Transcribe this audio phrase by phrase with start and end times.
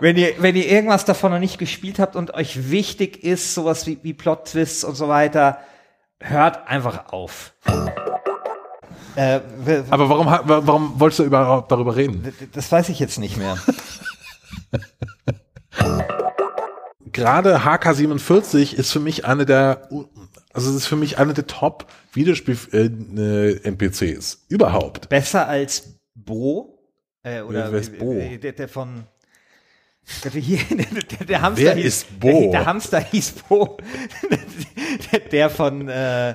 [0.00, 3.84] Wenn ihr, wenn ihr irgendwas davon noch nicht gespielt habt und euch wichtig ist, sowas
[3.86, 5.58] wie, wie Plot-Twists und so weiter,
[6.20, 7.52] hört einfach auf.
[9.16, 9.40] Äh,
[9.90, 12.32] Aber warum, warum wolltest du überhaupt darüber reden?
[12.52, 13.58] Das weiß ich jetzt nicht mehr.
[17.12, 19.88] Gerade HK47 ist für mich eine der,
[20.52, 25.08] also es ist für mich eine der Top Videospiel-NPCs äh, überhaupt.
[25.08, 26.78] Besser als Bo?
[27.24, 28.14] Äh, oder Wer ist Bo?
[28.14, 29.02] Der, der von
[30.24, 32.40] der, der, der Hamster Wer hieß, ist Bo?
[32.40, 33.78] Der, der Hamster hieß Bo.
[35.32, 36.34] der, von äh,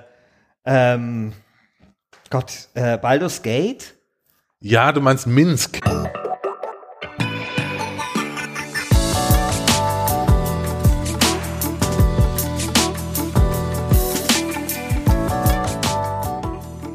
[0.66, 1.34] ähm,
[2.30, 3.96] Gott, äh, Baldur's Gate?
[4.60, 5.82] Ja, du meinst Minsk.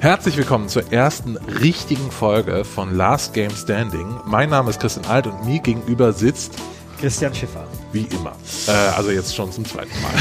[0.01, 4.20] Herzlich willkommen zur ersten richtigen Folge von Last Game Standing.
[4.27, 6.55] Mein Name ist Christian Alt und mir gegenüber sitzt
[7.01, 7.66] Christian Schiffer.
[7.91, 8.33] Wie immer.
[8.69, 10.12] Äh, also jetzt schon zum zweiten Mal.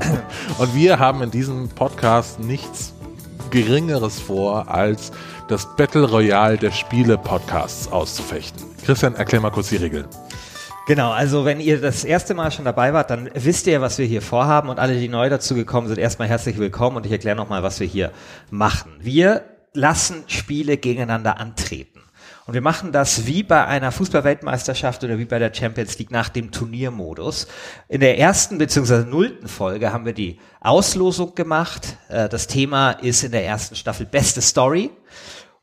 [0.58, 2.94] und wir haben in diesem Podcast nichts
[3.50, 5.12] Geringeres vor, als
[5.48, 8.64] das Battle Royale der Spiele-Podcasts auszufechten.
[8.86, 10.06] Christian, erklär mal kurz die Regeln.
[10.88, 14.06] Genau, also wenn ihr das erste Mal schon dabei wart, dann wisst ihr, was wir
[14.06, 17.36] hier vorhaben und alle, die neu dazu gekommen sind, erstmal herzlich willkommen und ich erkläre
[17.36, 18.10] nochmal, was wir hier
[18.48, 18.92] machen.
[18.98, 19.44] Wir
[19.74, 22.00] lassen Spiele gegeneinander antreten.
[22.46, 26.30] Und wir machen das wie bei einer Fußballweltmeisterschaft oder wie bei der Champions League nach
[26.30, 27.48] dem Turniermodus.
[27.88, 29.04] In der ersten bzw.
[29.04, 31.98] nullten Folge haben wir die Auslosung gemacht.
[32.08, 34.90] Äh, das Thema ist in der ersten Staffel Beste Story.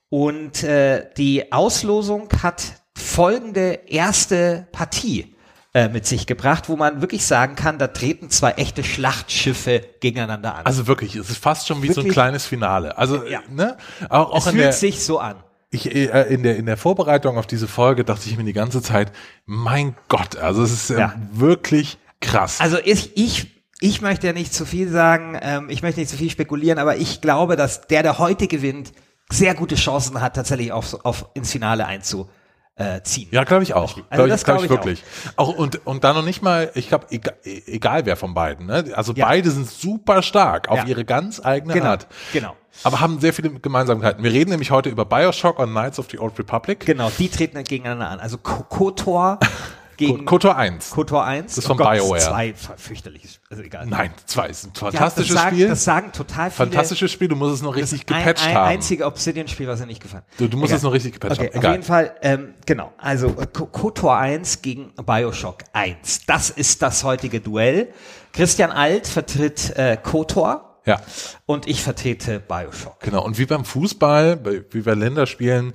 [0.09, 2.84] Und äh, die Auslosung hat
[3.15, 5.35] folgende erste Partie
[5.73, 10.55] äh, mit sich gebracht, wo man wirklich sagen kann, da treten zwei echte Schlachtschiffe gegeneinander
[10.55, 10.65] an.
[10.65, 11.95] Also wirklich, es ist fast schon wie wirklich?
[11.95, 12.97] so ein kleines Finale.
[12.97, 13.39] Also, ja.
[13.49, 13.77] ne?
[14.09, 15.37] Auch, auch es fühlt der, sich so an.
[15.71, 18.81] Ich, äh, in, der, in der Vorbereitung auf diese Folge dachte ich mir die ganze
[18.81, 19.13] Zeit,
[19.45, 21.15] mein Gott, also es ist äh, ja.
[21.31, 22.59] wirklich krass.
[22.59, 26.17] Also ich, ich ich möchte ja nicht zu viel sagen, ähm, ich möchte nicht zu
[26.17, 28.93] viel spekulieren, aber ich glaube, dass der, der heute gewinnt,
[29.29, 32.29] sehr gute Chancen hat, tatsächlich auf, auf ins Finale einzu,
[32.77, 33.29] äh, ziehen.
[33.31, 33.97] Ja, glaube ich auch.
[34.09, 35.03] Also glaube ich, glaub ich, wirklich.
[35.35, 35.49] Auch.
[35.49, 35.55] auch.
[35.55, 38.65] und und dann noch nicht mal, ich glaube, egal, egal, wer von beiden.
[38.65, 38.91] Ne?
[38.95, 39.27] Also ja.
[39.27, 40.85] beide sind super stark auf ja.
[40.85, 41.85] ihre ganz eigene genau.
[41.87, 42.07] Art.
[42.33, 42.55] Genau.
[42.83, 44.23] Aber haben sehr viele Gemeinsamkeiten.
[44.23, 46.85] Wir reden nämlich heute über Bioshock und Knights of the Old Republic.
[46.85, 48.19] Genau, die treten gegeneinander an.
[48.19, 49.39] Also KOTOR
[49.97, 50.91] gegen KOTOR 1.
[50.91, 51.45] KOTOR 1.
[51.47, 52.19] Das ist von oh Gott, BioWare.
[52.19, 53.85] Zwei fürchterliches, also egal.
[53.85, 55.67] Nein, zwei ist ein fantastisches ja, das sagen, Spiel.
[55.67, 56.69] Das sagen total viele.
[56.69, 58.69] Fantastisches Spiel, du musst es noch richtig gepatcht ein, ein haben.
[58.69, 60.23] einzige Obsidian-Spiel, was er nicht gefallen.
[60.37, 60.77] Du, du musst egal.
[60.77, 61.57] es noch richtig gepatcht okay, haben.
[61.57, 61.69] Egal.
[61.69, 62.93] Auf jeden Fall, ähm, genau.
[62.97, 66.25] Also KOTOR 1 gegen Bioshock 1.
[66.25, 67.89] Das ist das heutige Duell.
[68.33, 70.81] Christian Alt vertritt äh, KOTOR.
[70.85, 71.01] Ja.
[71.47, 72.99] Und ich vertrete Bioshock.
[72.99, 73.23] Genau.
[73.23, 74.39] Und wie beim Fußball,
[74.69, 75.73] wie bei Länderspielen,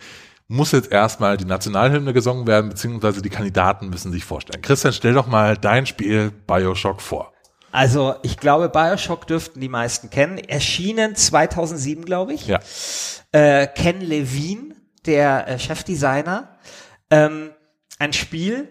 [0.51, 4.61] muss jetzt erstmal die Nationalhymne gesungen werden, beziehungsweise die Kandidaten müssen sich vorstellen.
[4.63, 7.33] Christian, stell doch mal dein Spiel Bioshock vor.
[7.71, 10.39] Also ich glaube, Bioshock dürften die meisten kennen.
[10.39, 12.49] Erschienen 2007, glaube ich.
[12.49, 12.59] Ja.
[13.31, 14.75] Äh, Ken Levine,
[15.07, 16.59] der äh, Chefdesigner.
[17.11, 17.51] Ähm,
[18.01, 18.69] ein Spiel,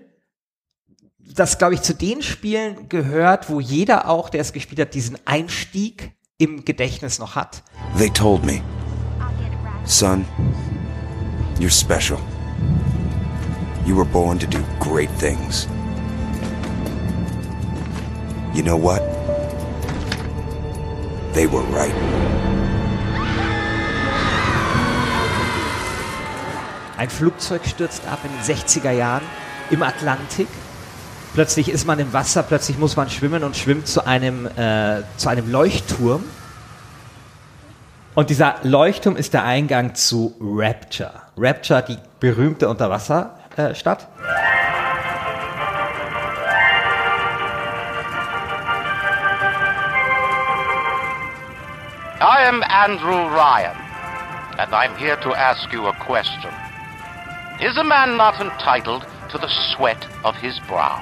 [1.17, 5.17] das, glaube ich, zu den Spielen gehört, wo jeder auch, der es gespielt hat, diesen
[5.25, 7.63] Einstieg im Gedächtnis noch hat.
[7.97, 8.61] They told me,
[9.85, 10.25] son,
[11.59, 12.19] You're special.
[13.85, 15.67] You were born to do great things.
[18.53, 19.01] You know what?
[21.33, 21.93] They were right.
[26.97, 29.23] Ein Flugzeug stürzt ab in den 60er Jahren
[29.69, 30.47] im Atlantik.
[31.33, 35.27] Plötzlich ist man im Wasser, plötzlich muss man schwimmen und schwimmt zu einem, äh, zu
[35.27, 36.23] einem Leuchtturm.
[38.15, 41.28] Und dieser Leuchtturm ist der Eingang zu Rapture.
[41.41, 44.09] Rapture, die berühmte Unterwasserstadt.
[52.19, 53.77] I am Andrew Ryan,
[54.57, 56.51] and I'm here to ask you a question.
[57.61, 61.01] Is a man not entitled to the sweat of his brow?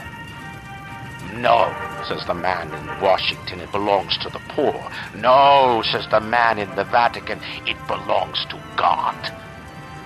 [1.34, 1.74] No,
[2.08, 4.80] says the man in Washington, it belongs to the poor.
[5.16, 9.16] No, says the man in the Vatican, it belongs to God.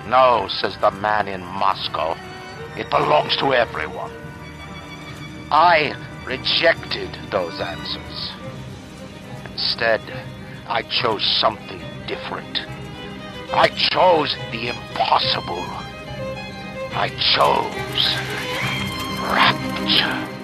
[0.08, 2.18] No, says the man in Moscow,
[2.76, 4.12] it belongs to everyone.
[5.52, 5.94] I
[6.26, 8.32] rejected those answers.
[9.52, 10.02] Instead,
[10.68, 12.62] I chose something different.
[13.54, 15.66] I chose the impossible.
[16.94, 18.06] I chose
[19.22, 20.41] rapture.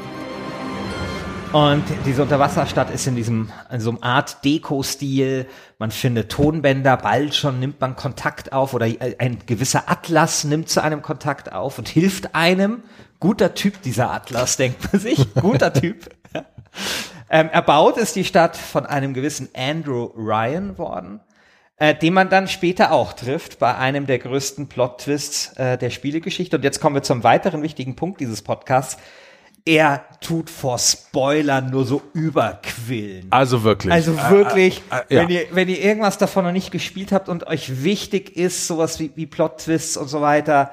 [1.53, 5.47] Und diese Unterwasserstadt ist in diesem, in so einem Art Deko-Stil.
[5.79, 10.83] Man findet Tonbänder, bald schon nimmt man Kontakt auf oder ein gewisser Atlas nimmt zu
[10.83, 12.83] einem Kontakt auf und hilft einem.
[13.19, 15.33] Guter Typ, dieser Atlas, denkt man sich.
[15.41, 16.09] Guter Typ.
[17.29, 21.21] ähm, erbaut ist die Stadt von einem gewissen Andrew Ryan worden,
[21.77, 26.57] äh, den man dann später auch trifft bei einem der größten Plot-Twists äh, der Spielegeschichte.
[26.57, 28.97] Und jetzt kommen wir zum weiteren wichtigen Punkt dieses Podcasts
[29.67, 33.27] er tut vor Spoilern nur so überquillen.
[33.29, 33.91] Also wirklich.
[33.91, 37.27] Also wirklich, äh, äh, äh, wenn, ihr, wenn ihr irgendwas davon noch nicht gespielt habt
[37.27, 40.71] und euch wichtig ist, sowas wie, wie Plot-Twists und so weiter,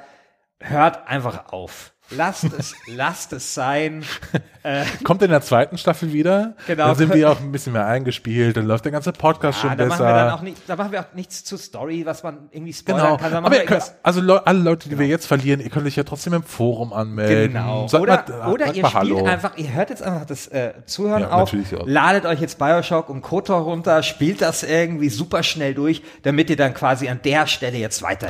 [0.61, 1.93] hört einfach auf.
[2.11, 4.05] Lasst es, lasst es sein.
[4.63, 6.55] Äh, Kommt in der zweiten Staffel wieder.
[6.67, 6.89] Genau.
[6.89, 9.79] Dann sind wir auch ein bisschen mehr eingespielt, dann läuft der ganze Podcast ja, schon
[9.79, 10.05] da besser.
[10.05, 12.75] Machen wir dann auch nicht, da machen wir auch nichts zur Story, was man irgendwie
[12.75, 13.17] spoilern genau.
[13.17, 13.45] kann.
[13.45, 15.01] Aber könnt, also le alle Leute, die genau.
[15.01, 17.55] wir jetzt verlieren, ihr könnt euch ja trotzdem im Forum anmelden.
[17.55, 17.89] Genau.
[17.89, 19.25] Sagt oder mal, oder ihr spielt Hallo.
[19.25, 21.53] einfach, ihr hört jetzt einfach das äh, Zuhören ja, auf,
[21.87, 26.57] ladet euch jetzt Bioshock und KOTOR runter, spielt das irgendwie super schnell durch, damit ihr
[26.57, 28.29] dann quasi an der Stelle jetzt weiter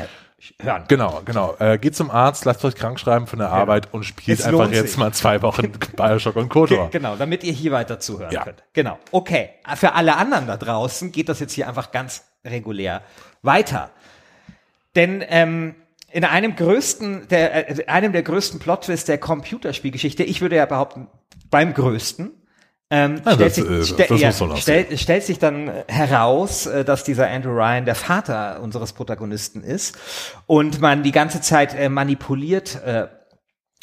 [0.60, 0.84] hören.
[0.88, 1.54] Genau, genau.
[1.58, 3.60] Äh, geht zum Arzt, lasst euch krank schreiben von der genau.
[3.60, 6.90] Arbeit und spielt es einfach jetzt mal zwei Wochen Bioshock und Kotor.
[6.90, 8.44] Genau, damit ihr hier weiter zuhören ja.
[8.44, 8.62] könnt.
[8.72, 8.98] Genau.
[9.10, 9.50] Okay.
[9.76, 13.02] Für alle anderen da draußen geht das jetzt hier einfach ganz regulär
[13.42, 13.90] weiter.
[14.94, 15.74] Denn ähm,
[16.10, 21.08] in einem größten, der, äh, einem der größten Plot-Twists der Computerspielgeschichte, ich würde ja behaupten,
[21.50, 22.30] beim größten,
[22.94, 27.28] ähm, ja, stellt, das, sich, äh, ja, stell, stellt sich dann heraus, äh, dass dieser
[27.28, 29.98] Andrew Ryan der Vater unseres Protagonisten ist
[30.46, 33.08] und man die ganze Zeit äh, manipuliert äh,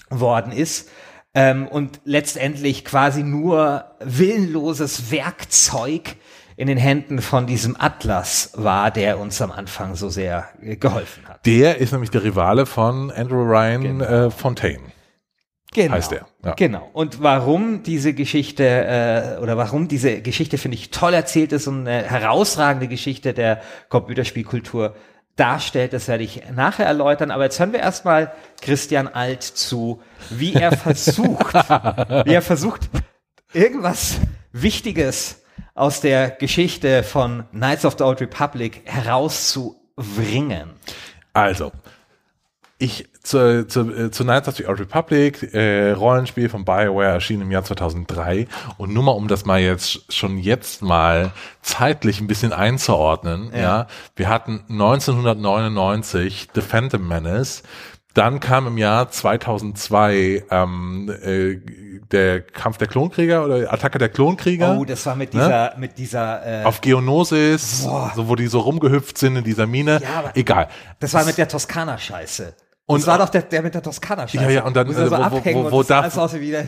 [0.10, 0.90] worden ist
[1.34, 6.16] ähm, und letztendlich quasi nur willenloses Werkzeug
[6.56, 11.46] in den Händen von diesem Atlas war, der uns am Anfang so sehr geholfen hat.
[11.46, 14.06] Der ist nämlich der Rivale von Andrew Ryan genau.
[14.06, 14.84] äh, Fontaine.
[15.74, 15.94] Genau.
[15.94, 16.28] Heißt er.
[16.44, 16.54] Ja.
[16.54, 16.90] Genau.
[16.92, 21.88] Und warum diese Geschichte äh, oder warum diese Geschichte finde ich toll erzählt ist und
[21.88, 24.96] eine herausragende Geschichte der Computerspielkultur
[25.38, 27.32] darstellt, das werde ich nachher erläutern.
[27.32, 32.90] Aber jetzt hören wir erstmal Christian Alt zu, wie er versucht, wie er versucht,
[33.54, 34.20] irgendwas
[34.52, 35.44] Wichtiges
[35.74, 40.72] aus der Geschichte von Knights of the Old Republic herauszubringen.
[41.34, 41.72] Also,
[42.78, 47.42] ich zu, zu, äh, zu Knights of the Old Republic, äh, Rollenspiel von BioWare erschien
[47.42, 48.48] im Jahr 2003
[48.78, 51.32] und nur mal um das mal jetzt schon jetzt mal
[51.62, 57.64] zeitlich ein bisschen einzuordnen, ja, ja wir hatten 1999 The Phantom Menace,
[58.14, 61.60] dann kam im Jahr 2002 ähm, äh,
[62.12, 64.78] der Kampf der Klonkrieger oder Attacke der Klonkrieger.
[64.78, 65.74] Oh, das war mit dieser, ne?
[65.78, 68.12] mit dieser äh, auf Geonosis, Boah.
[68.14, 70.02] so wo die so rumgehüpft sind in dieser Mine.
[70.02, 70.68] Ja, aber Egal.
[71.00, 72.54] Das war mit der Toskana-Scheiße.
[72.92, 74.44] Und das war doch der, der mit der Toskana-Scheiße.
[74.44, 76.14] Ja, ja, und dann, äh, so wo, wo, wo, wo Darth,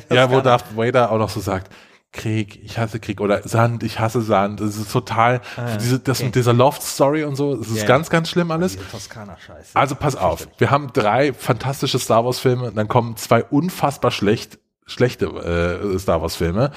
[0.09, 1.71] ja, wo Darth Vader auch noch so sagt,
[2.13, 4.61] Krieg, ich hasse Krieg oder Sand, ich hasse Sand.
[4.61, 6.25] Das ist total, ah, diese, das okay.
[6.25, 7.87] mit dieser Loft-Story und so, das ist yeah.
[7.87, 8.77] ganz, ganz schlimm alles.
[8.91, 9.71] Toskana-Scheiße.
[9.73, 15.25] Also pass auf, wir haben drei fantastische Star Wars-Filme, dann kommen zwei unfassbar schlecht schlechte
[15.25, 16.71] äh, Star Wars Filme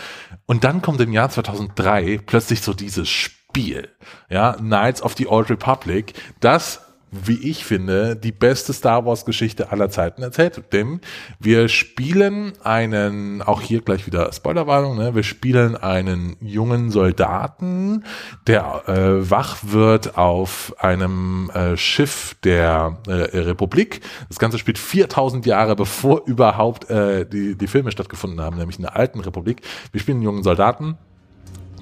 [0.46, 3.88] und dann kommt im Jahr 2003 plötzlich so dieses Spiel,
[4.28, 9.70] ja, Knights of the Old Republic, das wie ich finde, die beste Star Wars Geschichte
[9.70, 10.62] aller Zeiten erzählt.
[10.72, 11.00] Denn
[11.38, 15.14] wir spielen einen, auch hier gleich wieder Spoilerwarnung, ne?
[15.14, 18.04] wir spielen einen jungen Soldaten,
[18.46, 24.00] der äh, wach wird auf einem äh, Schiff der äh, Republik.
[24.28, 28.82] Das Ganze spielt 4000 Jahre bevor überhaupt äh, die, die Filme stattgefunden haben, nämlich in
[28.82, 29.62] der alten Republik.
[29.92, 30.98] Wir spielen einen jungen Soldaten,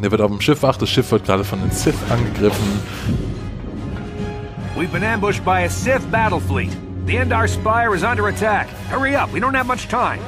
[0.02, 3.43] der wird auf dem Schiff wach, das Schiff wird gerade von den Sith angegriffen
[4.76, 6.76] We've been ambushed by a Sith battle fleet.
[7.06, 8.66] The Endar Spire is under attack.
[8.90, 10.20] Hurry up, we don't have much time.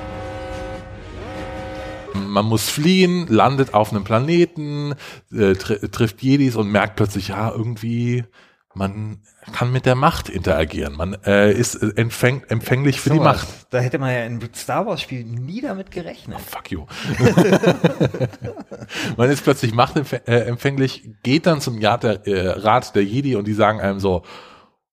[2.14, 4.94] Man muss fliehen, landet auf einem Planeten,
[5.32, 8.24] äh, tr trifft Jedis und merkt plötzlich, ja, irgendwie
[8.72, 9.18] man
[9.52, 10.96] kann mit der Macht interagieren.
[10.96, 13.46] Man äh, ist äh, empfäng empfänglich für so, die Macht.
[13.70, 16.38] Da hätte man ja in Star Wars Spiel nie damit gerechnet.
[16.38, 16.86] Oh, fuck you.
[19.16, 23.54] man ist plötzlich machtempfänglich, geht dann zum Rat der, äh, Rat der Jedi und die
[23.54, 24.22] sagen einem so,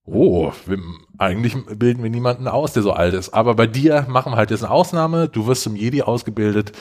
[0.05, 0.77] oh, wir,
[1.17, 3.33] eigentlich bilden wir niemanden aus, der so alt ist.
[3.33, 5.29] Aber bei dir machen wir halt jetzt eine Ausnahme.
[5.29, 6.73] Du wirst zum Jedi ausgebildet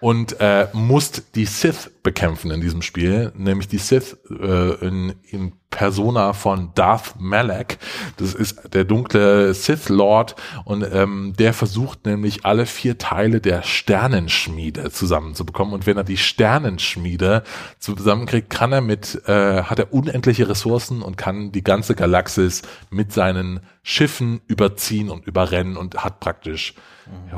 [0.00, 5.52] und äh, musst die Sith bekämpfen in diesem Spiel, nämlich die Sith äh, in, in
[5.74, 7.78] Persona von Darth Malak.
[8.16, 13.62] Das ist der dunkle Sith Lord und ähm, der versucht nämlich alle vier Teile der
[13.62, 15.74] Sternenschmiede zusammenzubekommen.
[15.74, 17.42] Und wenn er die Sternenschmiede
[17.80, 23.12] zusammenkriegt, kann er mit, äh, hat er unendliche Ressourcen und kann die ganze Galaxis mit
[23.12, 26.74] seinen Schiffen überziehen und überrennen und hat praktisch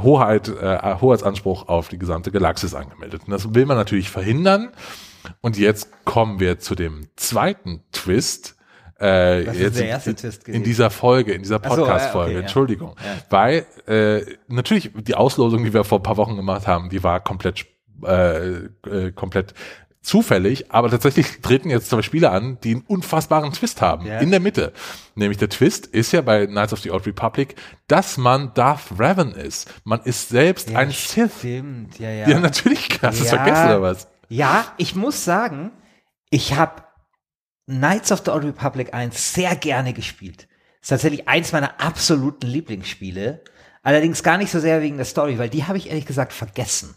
[0.00, 3.22] Hoheit, äh, Hoheitsanspruch auf die gesamte Galaxis angemeldet.
[3.26, 4.68] Und das will man natürlich verhindern.
[5.40, 8.56] Und jetzt kommen wir zu dem zweiten Twist.
[8.98, 10.64] Äh, Das ist jetzt der erste in, Twist in gewesen.
[10.64, 12.40] dieser Folge, in dieser Ach so, ja, Podcast-Folge, okay, ja.
[12.40, 12.96] Entschuldigung.
[13.04, 13.16] Ja.
[13.28, 17.20] Weil äh, natürlich die Auslosung, die wir vor ein paar Wochen gemacht haben, die war
[17.20, 17.66] komplett
[18.04, 18.48] äh,
[18.88, 19.54] äh, komplett
[20.02, 24.18] zufällig, aber tatsächlich treten jetzt zwei Spiele an, die einen unfassbaren Twist haben, Ja.
[24.20, 24.72] in der Mitte.
[25.14, 27.56] Nämlich der Twist ist ja bei Knights of the Old Republic,
[27.88, 29.68] dass man Darth Revan ist.
[29.84, 31.32] Man ist selbst Ja, ein Sith.
[31.38, 32.28] Stimmt, ja, ja.
[32.28, 33.36] Ja, natürlich, hast du es Ja.
[33.42, 34.06] vergessen oder was?
[34.28, 35.72] Ja, ich muss sagen,
[36.30, 36.82] ich habe
[37.66, 40.48] Knights of the Old Republic 1 sehr gerne gespielt.
[40.80, 43.42] Ist tatsächlich eins meiner absoluten Lieblingsspiele.
[43.82, 46.94] Allerdings gar nicht so sehr wegen der Story, weil die habe ich ehrlich gesagt vergessen.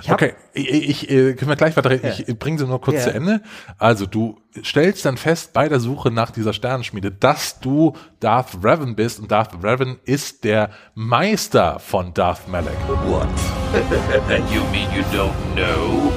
[0.00, 2.10] Ich hab, Okay, ich, ich äh, können wir gleich weiterreden.
[2.10, 2.24] Ja.
[2.26, 3.02] Ich bringe sie nur kurz Ja.
[3.04, 3.42] zu Ende.
[3.78, 8.94] Also du stellst dann fest bei der Suche nach dieser Sternenschmiede, dass du Darth Revan
[8.94, 12.76] bist und Darth Revan ist der Meister von Darth Malak.
[13.06, 13.28] What?
[14.52, 16.12] you mean you don't know?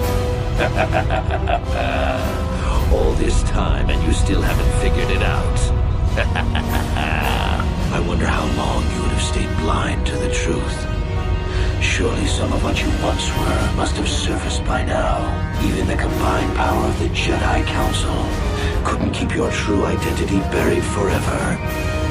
[2.92, 5.60] All this time and you still haven't figured it out.
[7.94, 10.86] I wonder how long you would have stayed blind to the truth.
[11.82, 15.24] Surely some of what you once were must have surfaced by now.
[15.64, 18.26] Even the combined power of the Jedi Council
[18.84, 21.58] couldn't keep your true identity buried forever,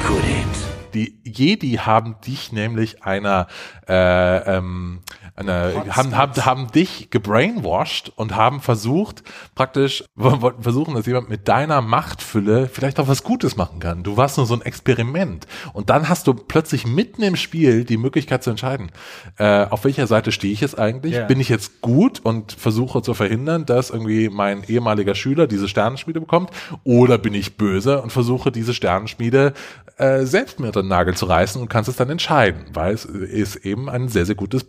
[0.04, 0.68] could it?
[0.94, 3.46] Die Jedi haben dich nämlich einer,
[3.86, 5.00] äh, ähm,
[5.38, 9.22] einer haben, haben, haben dich gebrainwashed und haben versucht,
[9.54, 14.02] praktisch, wollten versuchen, dass jemand mit deiner Machtfülle vielleicht auch was Gutes machen kann.
[14.02, 15.46] Du warst nur so ein Experiment.
[15.72, 18.90] Und dann hast du plötzlich mitten im Spiel die Möglichkeit zu entscheiden,
[19.38, 21.14] äh, auf welcher Seite stehe ich jetzt eigentlich?
[21.14, 21.26] Ja.
[21.26, 26.20] Bin ich jetzt gut und versuche zu verhindern, dass irgendwie mein ehemaliger Schüler diese Sternenschmiede
[26.20, 26.50] bekommt?
[26.84, 29.54] Oder bin ich böse und versuche diese Sternenschmiede
[29.98, 33.04] äh, selbst mir unter den Nagel zu reißen und kannst es dann entscheiden, weil es
[33.04, 34.64] ist eben ein sehr, sehr gutes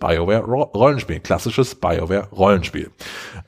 [0.66, 2.92] BioWare-Rollenspiel, klassisches BioWare-Rollenspiel,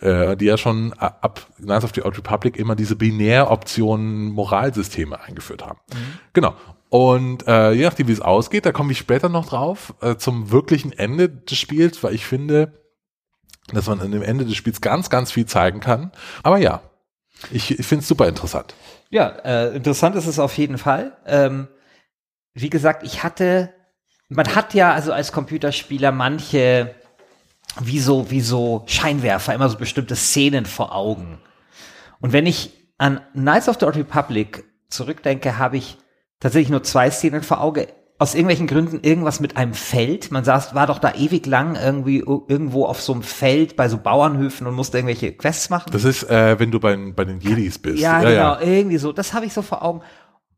[0.01, 5.19] äh, die ja schon a- ab Knights of the Old Republic immer diese Binäroptionen Moralsysteme
[5.21, 5.79] eingeführt haben.
[6.33, 6.55] Genau.
[6.89, 10.51] Und äh, je nachdem, wie es ausgeht, da komme ich später noch drauf, äh, zum
[10.51, 12.81] wirklichen Ende des Spiels, weil ich finde,
[13.71, 16.11] dass man an dem Ende des Spiels ganz, ganz viel zeigen kann.
[16.43, 16.81] Aber ja,
[17.51, 18.75] ich, ich finde es super interessant.
[19.09, 21.15] Ja, äh, interessant ist es auf jeden Fall.
[21.25, 21.69] Ähm,
[22.53, 23.73] wie gesagt, ich hatte,
[24.27, 26.93] man hat ja also als Computerspieler manche,
[27.79, 31.39] wie so, wie so Scheinwerfer, immer so bestimmte Szenen vor Augen.
[32.19, 35.97] Und wenn ich an Knights of the Old Republic zurückdenke, habe ich
[36.39, 37.87] tatsächlich nur zwei Szenen vor Auge.
[38.19, 40.29] Aus irgendwelchen Gründen irgendwas mit einem Feld.
[40.31, 43.89] Man saß, war doch da ewig lang irgendwie ir- irgendwo auf so einem Feld bei
[43.89, 45.89] so Bauernhöfen und musste irgendwelche Quests machen.
[45.91, 47.97] Das ist, äh, wenn du bei, bei den Jedis bist.
[47.99, 49.11] Ja, genau, irgendwie so.
[49.11, 50.01] Das habe ich so vor Augen.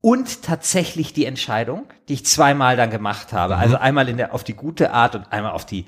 [0.02, 3.56] Und tatsächlich die Entscheidung, die ich zweimal dann gemacht habe.
[3.56, 5.86] Also einmal in der, auf die gute Art und einmal auf die,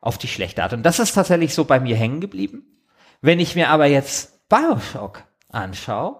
[0.00, 0.72] auf die schlechte Art.
[0.72, 2.64] Und das ist tatsächlich so bei mir hängen geblieben.
[3.20, 6.18] Wenn ich mir aber jetzt Bioshock anschaue,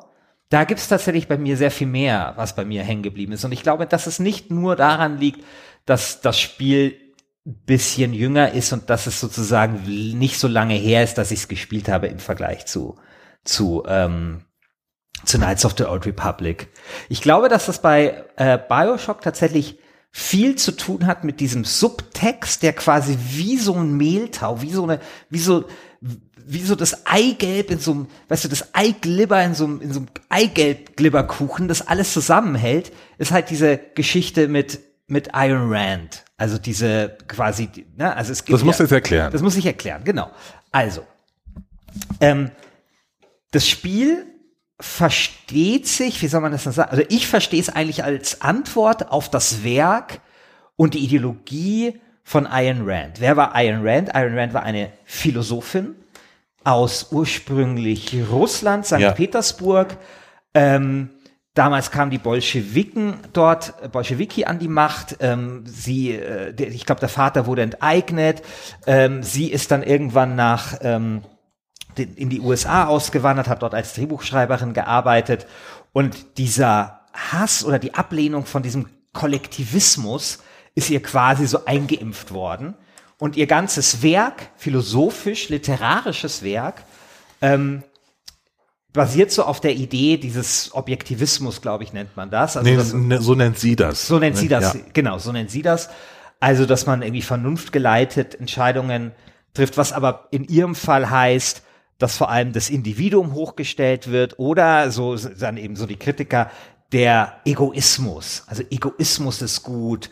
[0.50, 3.44] da gibt's tatsächlich bei mir sehr viel mehr, was bei mir hängen geblieben ist.
[3.44, 5.44] Und ich glaube, dass es nicht nur daran liegt,
[5.86, 6.96] dass das Spiel
[7.46, 9.82] ein bisschen jünger ist und dass es sozusagen
[10.18, 12.96] nicht so lange her ist, dass ich es gespielt habe im Vergleich zu,
[13.44, 14.44] zu, ähm,
[15.24, 16.68] zu Knights of the Old Republic.
[17.08, 19.78] Ich glaube, dass das bei äh, Bioshock tatsächlich
[20.12, 24.82] viel zu tun hat mit diesem Subtext, der quasi wie so ein Mehltau, wie so
[24.82, 25.64] eine, wie so,
[26.46, 29.92] wie so das Eigelb in so einem, weißt du, das Eiglibber in so einem, in
[29.92, 36.24] so einem Eigelb-Glibberkuchen, das alles zusammenhält, ist halt diese Geschichte mit, mit Iron Rand.
[36.36, 39.32] Also diese quasi, ne, also es gibt Das musst du ja- jetzt erklären.
[39.32, 40.30] Das muss ich erklären, genau.
[40.72, 41.06] Also,
[42.20, 42.50] ähm,
[43.52, 44.26] das Spiel
[44.80, 46.90] versteht sich, wie soll man das denn sagen?
[46.90, 50.20] Also ich verstehe es eigentlich als Antwort auf das Werk
[50.76, 53.20] und die Ideologie von Ayn Rand.
[53.20, 54.14] Wer war Ayn Rand?
[54.14, 55.94] Ayn Rand war eine Philosophin
[56.64, 58.98] aus ursprünglich Russland, St.
[58.98, 59.12] Ja.
[59.12, 59.96] Petersburg.
[60.54, 61.10] Ähm,
[61.54, 65.16] damals kamen die Bolschewiken dort, äh, Bolschewiki an die Macht.
[65.20, 68.42] Ähm, sie, äh, ich glaube, der Vater wurde enteignet.
[68.86, 71.22] Ähm, sie ist dann irgendwann nach ähm,
[71.98, 75.46] in die USA ausgewandert, hat dort als Drehbuchschreiberin gearbeitet
[75.92, 80.38] und dieser Hass oder die Ablehnung von diesem Kollektivismus
[80.74, 82.74] ist ihr quasi so eingeimpft worden
[83.18, 86.84] und ihr ganzes Werk, philosophisch, literarisches Werk,
[87.42, 87.82] ähm,
[88.92, 92.56] basiert so auf der Idee dieses Objektivismus, glaube ich, nennt man das.
[92.56, 94.06] Also nee, das, ne- so nennt sie das.
[94.06, 94.80] so nennt sie das, Ja.
[94.92, 95.90] genau, so nennt sie das.
[96.40, 99.12] Also, dass man irgendwie vernunftgeleitet Entscheidungen
[99.54, 101.62] trifft, was aber in ihrem Fall heißt,
[102.00, 106.50] dass vor allem das Individuum hochgestellt wird oder so dann eben so die Kritiker
[106.92, 108.42] der Egoismus.
[108.48, 110.10] Also Egoismus ist gut.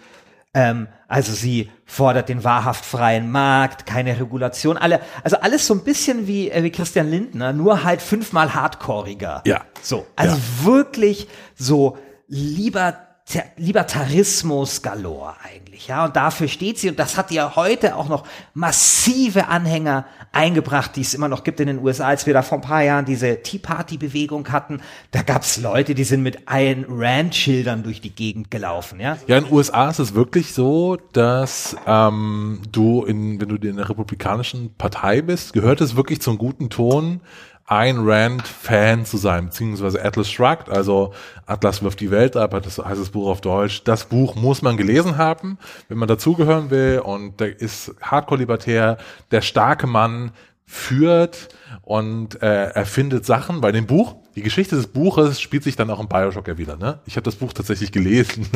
[0.54, 5.84] Ähm, also sie fordert den wahrhaft freien Markt, keine Regulation, alle, also alles so ein
[5.84, 9.42] bisschen wie, äh, wie Christian Lindner, nur halt fünfmal hardcoreiger.
[9.46, 9.64] Ja.
[9.82, 13.07] So, also wirklich so lieber
[13.56, 16.88] Libertarismus galore eigentlich, ja, und dafür steht sie.
[16.88, 21.60] Und das hat ja heute auch noch massive Anhänger eingebracht, die es immer noch gibt
[21.60, 24.80] in den USA, als wir da vor ein paar Jahren diese Tea Party Bewegung hatten,
[25.10, 29.18] da gab's Leute, die sind mit Ayn Rand Schildern durch die Gegend gelaufen, ja.
[29.26, 33.76] Ja, in den USA ist es wirklich so, dass ähm, du, in, wenn du in
[33.76, 37.20] der republikanischen Partei bist, gehört es wirklich zum guten Ton,
[37.68, 41.12] Ayn Rand-Fan zu sein, beziehungsweise Atlas Shrugged, also
[41.46, 43.82] Atlas wirft die Welt ab, das heißt das Buch auf Deutsch.
[43.84, 45.58] Das Buch muss man gelesen haben,
[45.88, 48.96] wenn man dazugehören will und der ist Hardcore-Libertär,
[49.30, 50.32] der starke Mann
[50.64, 51.48] führt
[51.82, 53.60] und äh, erfindet Sachen.
[53.62, 56.76] Bei dem Buch, die Geschichte des Buches spielt sich dann auch im Bioshock ja wieder.
[56.76, 57.00] Ne?
[57.06, 58.46] Ich habe das Buch tatsächlich gelesen.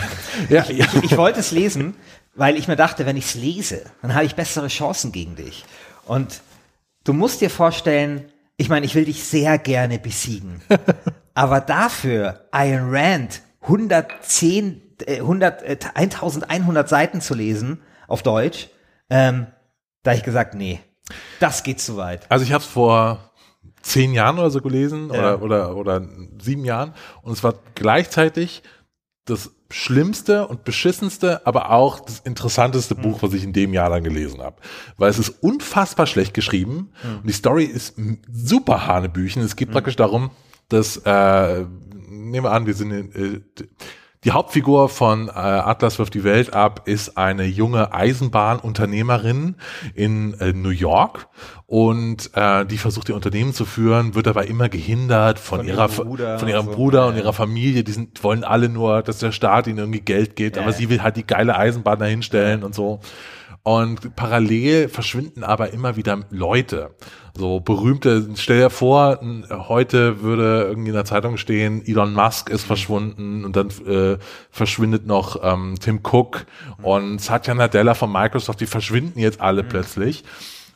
[0.48, 0.86] ja, ja.
[1.02, 1.94] Ich wollte es lesen,
[2.34, 5.64] weil ich mir dachte, wenn ich es lese, dann habe ich bessere Chancen gegen dich.
[6.06, 6.40] Und
[7.04, 8.24] du musst dir vorstellen,
[8.60, 10.60] ich meine, ich will dich sehr gerne besiegen.
[11.34, 18.68] aber dafür Ayn Rand 110, äh, 100, äh, 1100 Seiten zu lesen auf Deutsch,
[19.08, 19.46] ähm,
[20.02, 20.80] da hab ich gesagt, nee,
[21.40, 22.30] das geht zu weit.
[22.30, 23.32] Also ich habe es vor
[23.80, 25.36] zehn Jahren oder so gelesen Ja.
[25.36, 28.62] oder, oder, oder sieben Jahren und es war gleichzeitig
[29.24, 33.02] das schlimmste und beschissenste, aber auch das interessanteste Mhm.
[33.02, 34.56] Buch, was ich in dem Jahr dann gelesen habe.
[34.96, 37.16] Weil es ist unfassbar schlecht geschrieben Mhm.
[37.18, 37.94] und die Story ist
[38.32, 39.42] super Hanebüchen.
[39.42, 40.30] Es geht praktisch darum,
[40.68, 41.64] dass, äh,
[42.08, 43.40] nehmen wir an, wir sind in, äh,
[44.24, 49.56] die Hauptfigur von äh, Atlas wirft die Welt ab ist eine junge Eisenbahnunternehmerin
[49.94, 51.28] in äh, New York
[51.66, 55.88] und äh, die versucht ihr Unternehmen zu führen, wird aber immer gehindert von, Von ihrer
[55.88, 56.76] ihrem Bruder von ihrem und so.
[56.76, 57.82] Bruder und ihrer Familie.
[57.82, 61.02] Die sind, wollen alle nur, dass der Staat ihnen irgendwie Geld gibt, aber sie will
[61.02, 63.00] halt die geile Eisenbahn dahinstellen und so.
[63.62, 66.94] Und parallel verschwinden aber immer wieder Leute.
[67.36, 72.64] So berühmte, stell dir vor, heute würde irgendwie in der Zeitung stehen, Elon Musk ist
[72.64, 74.18] verschwunden und dann äh,
[74.50, 76.46] verschwindet noch ähm, Tim Cook
[76.82, 80.24] und Satya Nadella von Microsoft, die verschwinden jetzt alle plötzlich.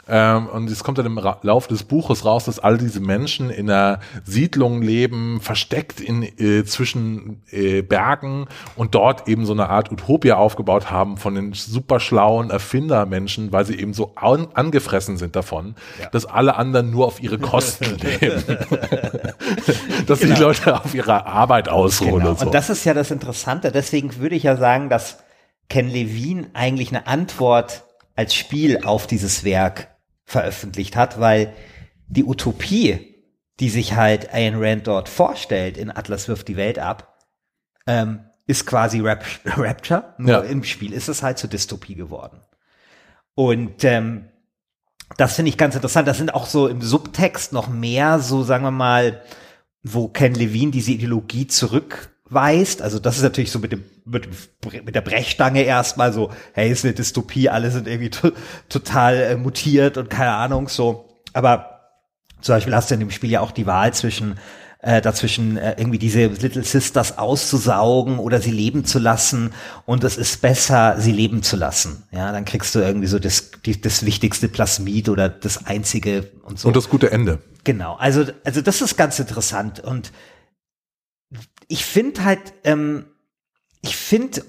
[0.08, 3.50] Ähm, und es kommt dann im Ra Lauf des Buches raus, dass all diese Menschen
[3.50, 9.68] in einer Siedlung leben, versteckt in äh, zwischen äh, Bergen und dort eben so eine
[9.68, 15.16] Art Utopia aufgebaut haben von den super schlauen Erfindermenschen, weil sie eben so an angefressen
[15.16, 15.74] sind davon,
[16.12, 17.84] dass alle anderen nur auf ihre Kosten
[18.20, 18.42] leben.
[20.06, 22.30] dass die Leute auf ihre Arbeit ausruhen Genau.
[22.30, 22.46] und so.
[22.46, 23.72] Und das ist ja das Interessante.
[23.72, 25.18] Deswegen würde ich ja sagen, dass
[25.68, 27.84] Ken Levine eigentlich eine Antwort
[28.16, 29.93] als Spiel auf dieses Werk
[30.24, 31.52] veröffentlicht hat, weil
[32.08, 33.14] die Utopie,
[33.60, 37.18] die sich halt Ayn Rand dort vorstellt in Atlas wirft die Welt ab,
[37.86, 40.14] ähm, ist quasi Rap Rapture.
[40.18, 40.40] Nur Ja.
[40.50, 42.40] im Spiel ist es halt zur Dystopie geworden.
[43.34, 44.28] Und ähm,
[45.16, 46.08] das finde ich ganz interessant.
[46.08, 49.22] Das sind auch so im Subtext noch mehr, so sagen wir mal,
[49.82, 51.46] wo Ken Levine diese Ideologie
[52.24, 52.82] zurückweist.
[52.82, 54.28] Also das ist natürlich so mit dem mit,
[54.84, 58.32] mit der Brechstange erstmal so, hey, ist eine Dystopie, alle sind irgendwie to
[58.68, 61.08] total äh, mutiert und keine Ahnung so.
[61.32, 61.80] Aber
[62.40, 64.38] zum Beispiel hast du in dem Spiel ja auch die Wahl zwischen
[64.82, 69.54] äh, dazwischen äh, irgendwie diese Little Sisters auszusaugen oder sie leben zu lassen
[69.86, 72.02] und es ist besser, sie leben zu lassen.
[72.12, 76.58] Ja, dann kriegst du irgendwie so das, die, das wichtigste Plasmid oder das einzige und
[76.58, 76.68] so.
[76.68, 77.38] und das gute Ende.
[77.64, 80.12] Genau, also, also das ist ganz interessant und
[81.68, 83.06] ich finde halt, ähm,
[83.82, 84.42] ich finde,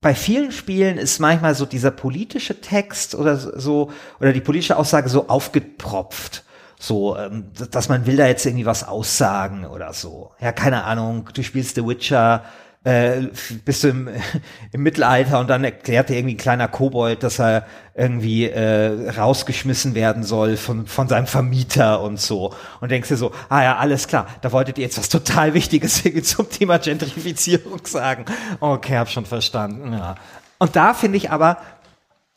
[0.00, 5.08] bei vielen Spielen ist manchmal so dieser politische Text oder so, oder die politische Aussage
[5.08, 6.44] so aufgepropft.
[6.78, 10.32] So, ähm, dass man will da jetzt irgendwie was aussagen oder so.
[10.40, 12.44] Ja, keine Ahnung, du spielst The Witcher,
[12.84, 13.28] äh,
[13.64, 14.08] bist du im,
[14.72, 19.94] im Mittelalter und dann erklärt dir irgendwie ein kleiner Kobold, dass er irgendwie äh, rausgeschmissen
[19.94, 22.54] werden soll von, von seinem Vermieter und so.
[22.80, 25.98] Und denkst dir so, ah ja, alles klar, da wolltet ihr jetzt was total Wichtiges
[26.04, 28.24] irgendwie zum Thema Gentrifizierung sagen.
[28.60, 30.16] Okay, hab schon verstanden, ja.
[30.58, 31.58] Und da finde ich aber,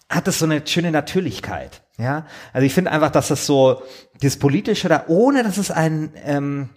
[0.09, 1.81] hat es so eine schöne Natürlichkeit.
[1.97, 3.81] Ja, also ich finde einfach, dass das so
[4.21, 6.69] das Politische da, ohne dass es einen ähm,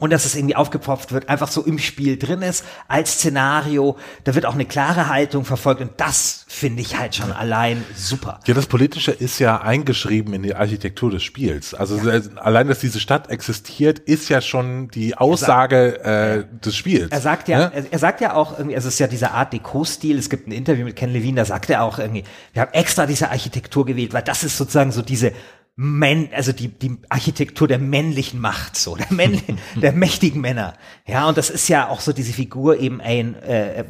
[0.00, 3.96] und dass es irgendwie aufgepropft wird, einfach so im Spiel drin ist, als Szenario.
[4.24, 8.40] Da wird auch eine klare Haltung verfolgt und das finde ich halt schon allein super.
[8.46, 11.74] Ja, das Politische ist ja eingeschrieben in die Architektur des Spiels.
[11.74, 12.20] Also ja.
[12.36, 17.10] allein, dass diese Stadt existiert, ist ja schon die Aussage äh, des Spiels.
[17.10, 17.72] Er sagt ja, ne?
[17.74, 20.18] er, er, sagt ja auch irgendwie, also es ist ja dieser Art Deco-Stil.
[20.18, 23.06] Es gibt ein Interview mit Ken Levine, da sagt er auch irgendwie, wir haben extra
[23.06, 25.32] diese Architektur gewählt, weil das ist sozusagen so diese
[25.76, 29.40] Män also die, die Architektur der männlichen Macht, so, der, Männ
[29.74, 30.74] der mächtigen Männer.
[31.06, 33.84] Ja, und das ist ja auch so diese Figur eben ein, äh, äh,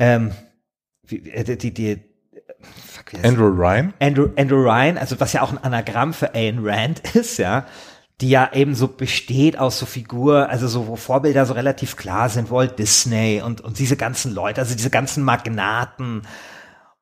[0.00, 0.32] ähm,
[1.08, 2.02] äh, die, die, die
[2.60, 3.94] fuck, Andrew Ryan?
[4.00, 7.66] Andrew, Andrew Ryan, also was ja auch ein Anagramm für Ayn Rand ist, ja,
[8.20, 12.28] die ja eben so besteht aus so Figur, also so, wo Vorbilder so relativ klar
[12.28, 16.22] sind, Walt Disney und, und diese ganzen Leute, also diese ganzen Magnaten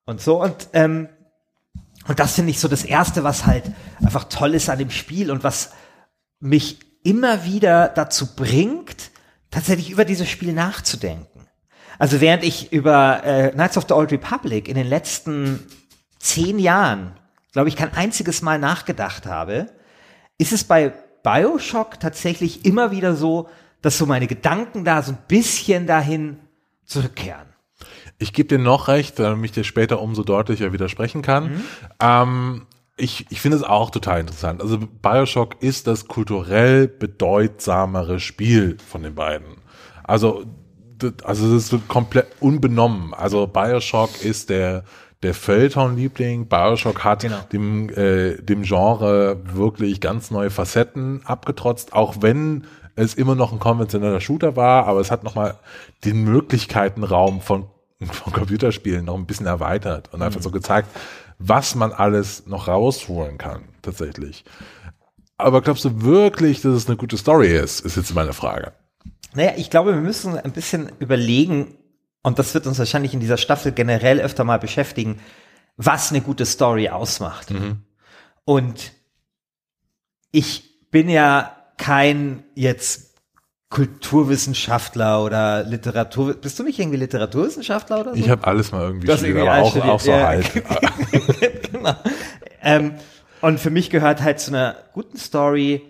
[0.05, 1.09] und so, und, ähm,
[2.09, 3.65] und das finde ich so das Erste, was halt
[4.03, 5.71] einfach toll ist an dem Spiel und was
[6.41, 9.11] mich immer wieder dazu bringt,
[9.51, 11.47] tatsächlich über dieses Spiel nachzudenken.
[11.99, 15.67] Also während ich über äh, Knights of the Old Republic in den letzten
[16.19, 17.13] zehn Jahren,
[17.53, 19.67] glaube ich, kein einziges Mal nachgedacht habe,
[20.39, 20.93] ist es bei
[21.23, 23.49] Bioshock tatsächlich immer wieder so,
[23.83, 26.39] dass so meine Gedanken da so ein bisschen dahin
[26.85, 27.48] zurückkehren.
[28.19, 31.45] Ich gebe dir noch recht, damit ich dir später umso deutlicher widersprechen kann.
[31.45, 31.65] Mhm.
[32.01, 34.61] Ähm, ich, ich finde es auch total interessant.
[34.61, 39.59] Also Bioshock ist das kulturell bedeutsamere Spiel von den beiden.
[40.03, 40.45] Also,
[41.23, 43.15] also das ist komplett unbenommen.
[43.15, 44.85] Also Bioshock ist der
[45.23, 46.47] der Feuilleton-Liebling.
[46.47, 47.41] Bioshock hat genau.
[47.53, 53.59] dem, äh, dem Genre wirklich ganz neue Facetten abgetrotzt, auch wenn es immer noch ein
[53.59, 55.57] konventioneller Shooter war, aber es hat nochmal
[56.05, 57.67] den Möglichkeitenraum von
[58.13, 60.45] von Computerspielen noch ein bisschen erweitert und einfach mhm.
[60.45, 60.89] so gezeigt,
[61.39, 64.45] was man alles noch rausholen kann, tatsächlich.
[65.37, 68.73] Aber glaubst du wirklich, dass es eine gute Story ist, ist jetzt meine Frage.
[69.35, 71.77] Naja, ich glaube, wir müssen ein bisschen überlegen,
[72.23, 75.21] und das wird uns wahrscheinlich in dieser Staffel generell öfter mal beschäftigen,
[75.77, 77.53] was eine gute Story ausmacht.
[77.53, 77.83] Mhm.
[78.45, 78.93] Und
[80.33, 83.08] ich bin ja kein jetzt
[83.71, 86.35] Kulturwissenschaftler oder Literatur.
[86.35, 88.21] Bist du nicht irgendwie Literaturwissenschaftler oder so?
[88.21, 90.27] Ich habe alles mal irgendwie studiert, irgendwie aber auch, auch so ja.
[90.27, 90.51] halt.
[91.73, 91.95] genau.
[92.63, 92.95] Ähm,
[93.41, 95.83] und für mich gehört halt zu einer guten Story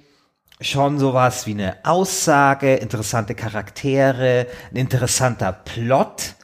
[0.61, 6.35] schon sowas wie eine Aussage, interessante Charaktere, ein interessanter Plot.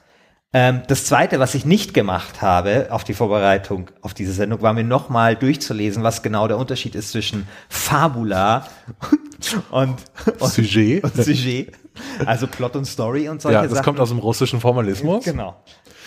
[0.56, 4.72] Ähm, das zweite, was ich nicht gemacht habe auf die Vorbereitung auf diese Sendung, war
[4.72, 8.68] mir nochmal durchzulesen, was genau der Unterschied ist zwischen Fabula
[9.72, 9.96] und,
[10.38, 11.02] und Sujet.
[11.02, 11.72] Und Sujet.
[12.24, 13.64] Also Plot und Story und solche Sachen.
[13.64, 13.84] Ja, das Sachen.
[13.84, 15.24] kommt aus dem russischen Formalismus.
[15.24, 15.56] Genau.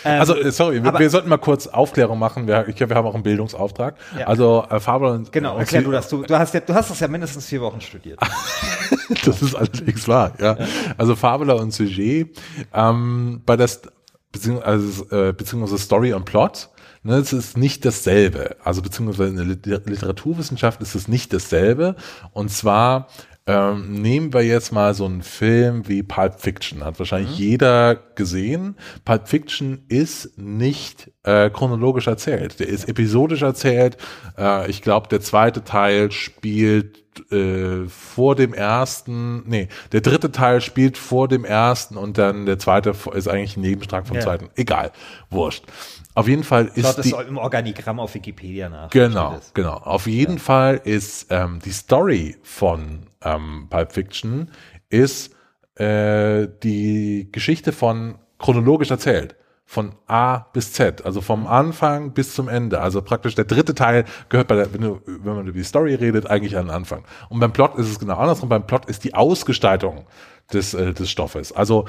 [0.05, 2.47] Ähm, also, äh, sorry, wir, wir, sollten mal kurz Aufklärung machen.
[2.47, 3.95] Wir, ich glaube, wir haben auch einen Bildungsauftrag.
[4.17, 4.27] Ja.
[4.27, 5.31] Also, äh, Fabel und.
[5.31, 6.07] Genau, erklär du das.
[6.07, 8.19] Du, du, hast ja, du hast das ja mindestens vier Wochen studiert.
[9.25, 10.57] das ist allerdings wahr, ja.
[10.57, 10.65] ja.
[10.97, 12.29] Also, Fabula und Sujet,
[12.73, 13.69] ähm, bei der,
[14.37, 16.69] beziehungsweise, also, äh, beziehungsweise Story und Plot,
[17.03, 18.55] ne, es ist nicht dasselbe.
[18.63, 21.95] Also beziehungsweise in der Literaturwissenschaft ist es nicht dasselbe.
[22.33, 23.07] Und zwar
[23.47, 26.83] ähm, nehmen wir jetzt mal so einen Film wie Pulp Fiction.
[26.83, 27.45] Hat wahrscheinlich mhm.
[27.45, 28.75] jeder gesehen.
[29.05, 32.59] Pulp Fiction ist nicht äh, chronologisch erzählt.
[32.59, 33.95] Der ist episodisch erzählt.
[34.37, 40.59] Äh, ich glaube, der zweite Teil spielt äh, vor dem ersten, nee, der dritte Teil
[40.59, 44.23] spielt vor dem ersten und dann der zweite ist eigentlich ein Nebenstrang vom ja.
[44.23, 44.49] zweiten.
[44.55, 44.91] Egal,
[45.29, 45.63] wurscht.
[46.15, 48.89] Auf jeden Fall ist Schaut die, das im Organigramm auf Wikipedia nach.
[48.89, 49.75] Genau, genau.
[49.75, 50.39] Auf jeden ja.
[50.39, 54.51] Fall ist ähm, die Story von ähm, Pulp Fiction
[54.89, 55.35] ist
[55.75, 59.35] äh, die Geschichte von chronologisch erzählt.
[59.69, 62.79] Von A bis Z, also vom Anfang bis zum Ende.
[62.79, 65.93] Also praktisch der dritte Teil gehört bei der, wenn, du, wenn man über die Story
[65.93, 67.03] redet, eigentlich an den Anfang.
[67.27, 68.47] Und beim Plot ist es genau andersrum.
[68.47, 70.05] Beim Plot ist die Ausgestaltung
[70.53, 71.51] des, äh, des Stoffes.
[71.51, 71.85] Also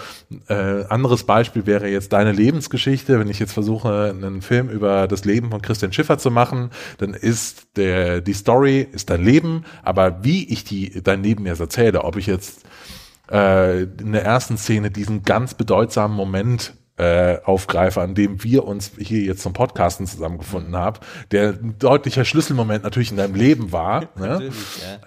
[0.49, 3.19] äh, anderes Beispiel wäre jetzt deine Lebensgeschichte.
[3.19, 7.15] Wenn ich jetzt versuche, einen Film über das Leben von Christian Schiffer zu machen, dann
[7.15, 12.05] ist der die Story ist dein Leben, aber wie ich die dein Leben jetzt erzähle,
[12.05, 12.65] ob ich jetzt
[13.31, 18.93] äh, in der ersten Szene diesen ganz bedeutsamen Moment äh, aufgreife, an dem wir uns
[18.99, 20.99] hier jetzt zum Podcasten zusammengefunden haben,
[21.31, 24.51] der ein deutlicher Schlüsselmoment natürlich in deinem Leben war, ne?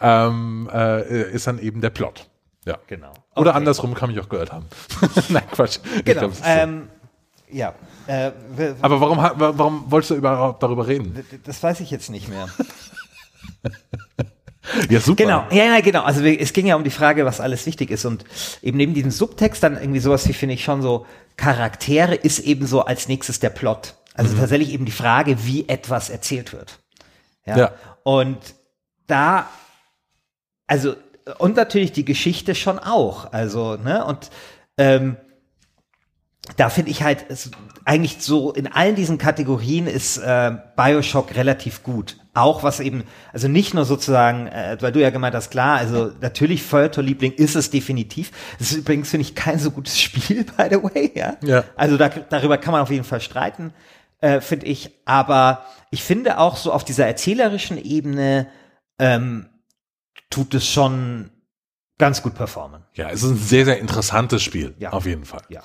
[0.02, 0.28] ja.
[0.28, 2.28] ähm, äh, ist dann eben der Plot.
[2.66, 3.12] Ja, genau.
[3.36, 4.68] Oder andersrum kann mich auch gehört haben.
[5.30, 5.80] Nein, Quatsch.
[6.06, 6.30] Genau.
[6.30, 6.88] Glaub, ähm,
[7.50, 7.74] ja.
[8.08, 8.32] Äh,
[8.82, 11.26] Aber warum, warum wolltest du überhaupt darüber reden?
[11.44, 12.48] Das weiß ich jetzt nicht mehr.
[14.90, 15.24] ja, super.
[15.24, 16.04] Genau, ja, ja, genau.
[16.04, 18.06] Also es ging ja um die Frage, was alles wichtig ist.
[18.06, 18.26] Und
[18.62, 21.06] eben neben diesem Subtext dann irgendwie sowas wie, finde ich schon so,
[21.38, 23.96] Charaktere ist eben so als nächstes der Plot.
[24.14, 24.40] Also mhm.
[24.40, 26.80] tatsächlich eben die Frage, wie etwas erzählt wird.
[27.46, 27.58] Ja.
[27.58, 27.72] ja.
[28.04, 28.38] Und
[29.08, 29.50] da,
[30.68, 30.96] also
[31.38, 33.32] und natürlich die Geschichte schon auch.
[33.32, 34.30] Also, ne, und
[34.78, 35.18] ähm,
[36.58, 37.26] da finde ich halt,
[37.86, 42.18] eigentlich so in allen diesen Kategorien ist äh, Bioshock relativ gut.
[42.34, 46.12] Auch was eben, also nicht nur sozusagen, äh, weil du ja gemeint hast, klar, also
[46.22, 48.32] natürlich Feuertor-Liebling ist es definitiv.
[48.58, 51.36] Das ist übrigens, finde ich, kein so gutes Spiel, by the way, ja.
[51.42, 51.64] Ja.
[51.76, 53.74] Also da, darüber kann man auf jeden Fall streiten,
[54.22, 54.92] äh, finde ich.
[55.06, 58.48] Aber ich finde auch so auf dieser erzählerischen Ebene
[59.00, 59.48] ähm,
[60.30, 61.32] tut es schon
[61.98, 62.84] ganz gut performen.
[62.94, 64.74] Ja, es ist ein sehr, sehr interessantes Spiel.
[64.80, 64.92] Ja.
[64.92, 65.44] Auf jeden Fall.
[65.50, 65.62] Ja.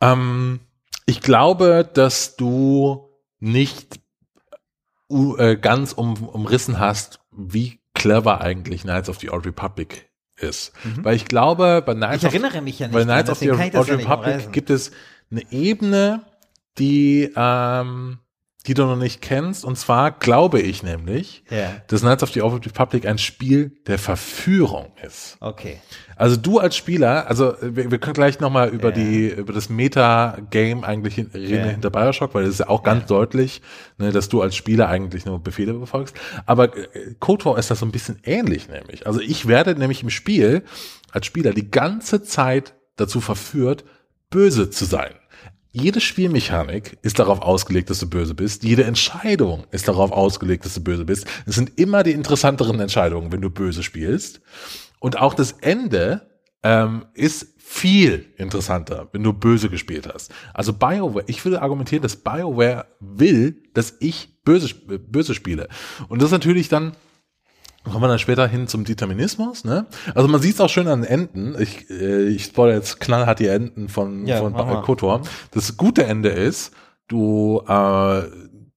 [0.00, 0.60] Ähm,
[1.06, 3.08] ich glaube, dass du
[3.40, 4.00] nicht
[5.10, 10.72] uh, äh, ganz um, umrissen hast, wie clever eigentlich Knights of the Old Republic ist.
[11.02, 12.28] Weil ich glaube, bei Knights Mhm.
[12.28, 14.52] Ich of, erinnere mich ja nicht bei Knights of the Old ja Republic umreißen.
[14.52, 14.92] gibt es
[15.30, 16.24] eine Ebene,
[16.78, 18.18] die, ähm,
[18.66, 19.64] die du noch nicht kennst.
[19.64, 21.70] Und zwar glaube ich nämlich, Ja.
[21.88, 25.36] dass Knights of the Old Republic ein Spiel der Verführung ist.
[25.40, 25.80] Okay.
[26.16, 28.94] Also du als Spieler, also wir, wir können gleich nochmal über Ja.
[28.94, 31.70] die, über das Meta-Game eigentlich hin, reden Ja.
[31.72, 33.62] hinter Bioshock, weil es ist ja auch ganz deutlich,
[33.98, 36.14] ne, dass du als Spieler eigentlich nur Befehle befolgst.
[36.46, 39.06] Aber äh, KOTOR ist das so ein bisschen ähnlich nämlich.
[39.06, 40.62] Also ich werde nämlich im Spiel
[41.10, 43.84] als Spieler die ganze Zeit dazu verführt,
[44.30, 45.12] böse zu sein.
[45.74, 48.62] Jede Spielmechanik ist darauf ausgelegt, dass du böse bist.
[48.62, 51.26] Jede Entscheidung ist darauf ausgelegt, dass du böse bist.
[51.46, 54.42] Es sind immer die interessanteren Entscheidungen, wenn du böse spielst.
[55.00, 56.28] Und auch das Ende
[56.62, 60.30] ähm, ist viel interessanter, wenn du böse gespielt hast.
[60.52, 65.68] Also BioWare, ich würde argumentieren, dass BioWare will, dass ich böse, böse spiele.
[66.08, 66.92] Und das ist natürlich dann
[67.84, 69.86] Kommen wir dann später hin zum Determinismus, ne?
[70.14, 71.56] Also man sieht es auch schön an den Enden.
[71.60, 75.22] Ich, äh, ich spoilere jetzt knallhart die Enden von, Ja, von KOTOR.
[75.50, 76.72] Das gute Ende ist,
[77.08, 78.22] du, äh,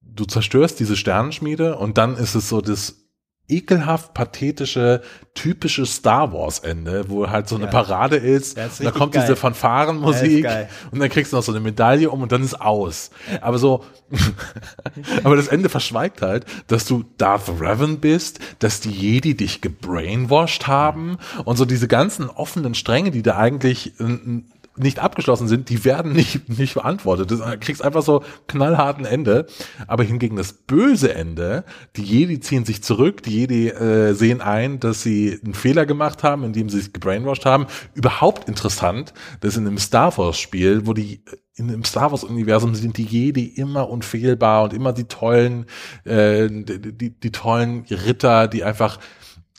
[0.02, 3.05] du zerstörst diese Sternenschmiede und dann ist es so das
[3.48, 5.02] ekelhaft pathetische,
[5.36, 7.72] typische Star Wars Ende, wo halt so eine Ja.
[7.72, 9.24] Parade ist, Ja, ist und da kommt geil.
[9.24, 10.48] diese Fanfarenmusik
[10.92, 13.12] und dann kriegst du noch so eine Medaille um und dann ist aus.
[13.42, 13.84] Aber so,
[15.24, 20.68] aber das Ende verschweigt halt, dass du Darth Revan bist, dass die Jedi dich gebrainwashed
[20.68, 23.94] haben und so diese ganzen offenen Stränge, die da eigentlich
[24.78, 27.32] nicht abgeschlossen sind, die werden nicht, nicht beantwortet.
[27.32, 29.46] Du kriegst einfach so knallharten Ende.
[29.88, 31.64] Aber hingegen das böse Ende,
[31.96, 36.24] die Jedi ziehen sich zurück, die Jedi äh, sehen ein, dass sie einen Fehler gemacht
[36.24, 37.68] haben, indem sie sich gebrainwashed haben.
[37.94, 41.22] Überhaupt interessant, dass in einem Star Wars Spiel, wo die
[41.58, 45.68] in dem Star Wars Universum sind die Jedi immer unfehlbar und immer die tollen,
[46.04, 49.00] äh, die, die, die tollen Ritter, die einfach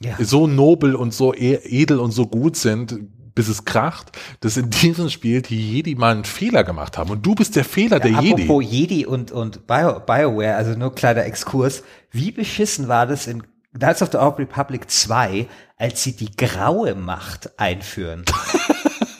[0.02, 0.16] Ja.
[0.22, 2.98] so nobel und so e- edel und so gut sind,
[3.36, 7.10] bis es kracht, dass in diesem Spiel die Jedi mal einen Fehler gemacht haben.
[7.10, 8.42] Und du bist der Fehler der Jedi.
[8.42, 11.84] Apropos Jedi und, und Bio, BioWare, also nur kleiner Exkurs.
[12.10, 13.44] Wie beschissen war das in
[13.74, 15.46] Knights of the Old Republic 2,
[15.76, 18.24] als sie die graue Macht einführen?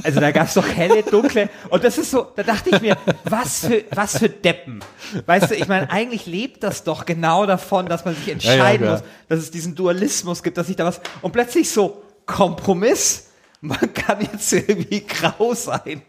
[0.03, 3.67] Also da gab's doch helle, dunkle und das ist so, da dachte ich mir, was
[3.67, 4.79] für, was für Deppen.
[5.27, 8.93] Weißt du, ich meine, eigentlich lebt das doch genau davon, dass man sich entscheiden ja,
[8.93, 13.26] muss, dass es diesen Dualismus gibt, dass sich da was, und plötzlich so, Kompromiss,
[13.69, 16.03] man kann jetzt irgendwie grau sein.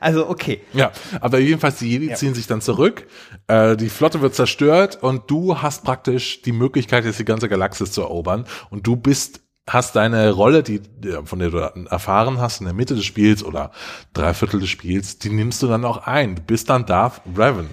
[0.00, 0.60] Also okay.
[0.72, 2.14] Ja, aber jedenfalls die Jedi Ja.
[2.16, 3.06] ziehen sich dann zurück,
[3.46, 7.92] äh, die Flotte wird zerstört und du hast praktisch die Möglichkeit, jetzt die ganze Galaxis
[7.92, 12.60] zu erobern und du bist hast deine Rolle, die die- von der du erfahren hast
[12.60, 13.70] in der Mitte des Spiels oder
[14.12, 16.34] drei Viertel des Spiels, die nimmst du dann auch ein.
[16.34, 17.70] Du bist dann Darth Revan.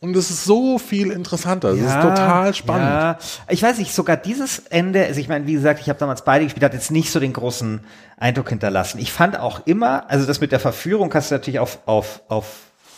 [0.00, 1.70] Und es ist so viel interessanter.
[1.70, 2.88] Es ist total spannend.
[2.88, 3.18] Ja.
[3.48, 6.44] Ich weiß nicht, sogar dieses Ende, also ich meine, wie gesagt, ich habe damals beide
[6.44, 7.80] gespielt, hat jetzt nicht so den großen
[8.16, 9.00] Eindruck hinterlassen.
[9.00, 12.46] Ich fand auch immer, also das mit der Verführung hast du natürlich auf, auf, auf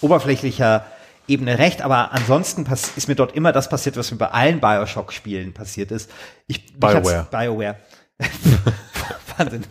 [0.02, 0.84] oberflächlicher
[1.26, 5.54] Ebene recht, aber ansonsten ist mir dort immer das passiert, was mir bei allen Bioshock-Spielen
[5.54, 6.10] passiert ist.
[6.48, 7.28] Ich, BioWare.
[7.30, 7.76] BioWare.
[9.38, 9.64] Wahnsinn.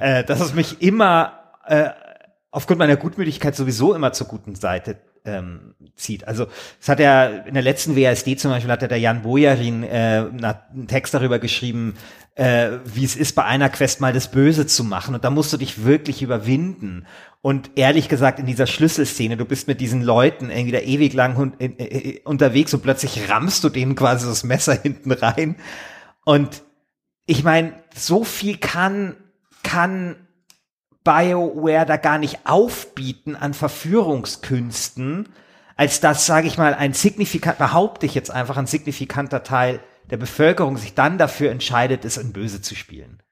[0.00, 1.90] äh, dass es mich immer äh,
[2.50, 6.26] aufgrund meiner Gutmütigkeit sowieso immer zur guten Seite ähm, zieht.
[6.26, 6.46] Also
[6.80, 10.26] es hat ja in der letzten WASD zum Beispiel hat ja der Jan Bojarin äh,
[10.30, 11.94] einen Text darüber geschrieben,
[12.34, 15.14] äh, wie es ist, bei einer Quest mal das Böse zu machen.
[15.14, 17.06] Und da musst du dich wirklich überwinden.
[17.40, 21.36] Und ehrlich gesagt, in dieser Schlüsselszene, du bist mit diesen Leuten irgendwie da ewig lang
[21.36, 25.56] hun- äh, äh, unterwegs und plötzlich rammst du denen quasi das Messer hinten rein.
[26.24, 26.62] Und
[27.26, 29.16] ich meine, so viel kann,
[29.62, 30.27] kann
[31.08, 35.30] BioWare da gar nicht aufbieten an Verführungskünsten,
[35.74, 40.18] als dass, sage ich mal, ein signifikant, behaupte ich jetzt einfach, ein signifikanter Teil der
[40.18, 43.22] Bevölkerung sich dann dafür entscheidet, es in Böse zu spielen.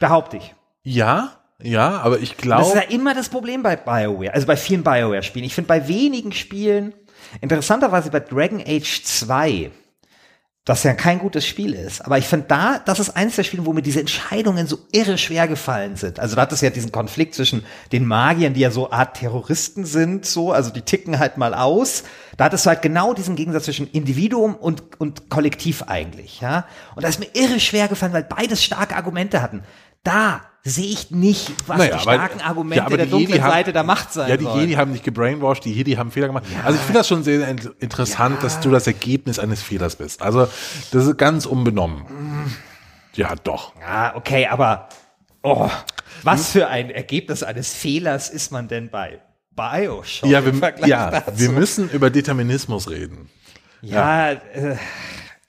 [0.00, 0.54] Behaupte ich.
[0.82, 4.56] Ja, ja, aber ich Das ist glaube, ja immer das Problem bei BioWare, also bei
[4.56, 5.46] vielen BioWare-Spielen.
[5.46, 6.92] Ich finde bei wenigen Spielen,
[7.40, 9.70] interessanterweise bei Dragon Age 2,
[10.64, 12.02] das ja kein gutes Spiel ist.
[12.02, 15.18] Aber ich finde da, das ist eines der Spiele, wo mir diese Entscheidungen so irre
[15.18, 16.18] schwer gefallen sind.
[16.18, 19.84] Also da hat es ja diesen Konflikt zwischen den Magiern, die ja so Art Terroristen
[19.84, 22.04] sind, so, also die ticken halt mal aus.
[22.38, 26.66] Da hat es halt genau diesen Gegensatz zwischen Individuum und, und Kollektiv eigentlich, ja.
[26.94, 29.64] Und da ist mir irre schwer gefallen, weil beides starke Argumente hatten.
[30.02, 33.50] Da sehe ich nicht, was Naja, die aber- starken Argumente ja, aber der dunklen haben-
[33.52, 34.60] Seite der Macht sein Ja, die sollen.
[34.60, 36.44] Jedi haben nicht gebrainwashed, die Jedi haben Fehler gemacht.
[36.64, 40.22] Also ich finde das schon sehr in- interessant, dass du das Ergebnis eines Fehlers bist.
[40.22, 40.48] Also
[40.90, 42.04] das ist ganz unbenommen.
[43.14, 43.74] Ja, doch.
[43.80, 44.88] Ja, okay, aber
[45.42, 45.68] oh,
[46.22, 49.20] was für ein Ergebnis eines Fehlers ist man denn bei
[49.54, 50.28] Bioshock?
[50.30, 50.52] Ja, wir,
[50.88, 51.38] ja dazu?
[51.40, 53.28] wir müssen über Determinismus reden.
[53.82, 54.76] Ja, äh,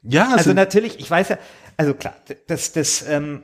[0.04, 1.38] Ja, also sind- natürlich, ich weiß ja,
[1.78, 2.16] also klar,
[2.48, 3.44] das, das, ähm,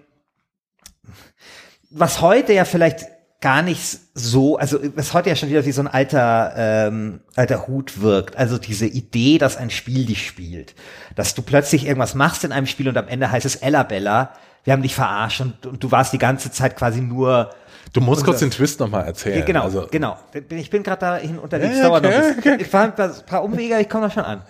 [1.92, 3.06] was heute ja vielleicht
[3.42, 7.68] gar nicht so, also was heute ja schon wieder wie so ein alter, ähm, alter
[7.68, 8.38] Hut wirkt.
[8.38, 10.76] Also diese Idee, dass ein Spiel dich spielt.
[11.16, 14.34] Dass du plötzlich irgendwas machst in einem Spiel und am Ende heißt es Ella Bella,
[14.64, 17.50] wir haben dich verarscht und, und du warst die ganze Zeit quasi nur
[17.94, 19.44] du musst kurz den Twist nochmal erzählen.
[19.44, 20.18] genau, Also, genau.
[20.50, 21.78] Ich bin gerade dahin unterwegs.
[21.78, 22.60] Ja, dauert noch okay, bisschen.
[22.60, 24.44] Ich fahre ein paar, paar Umwege, ich komme da schon an.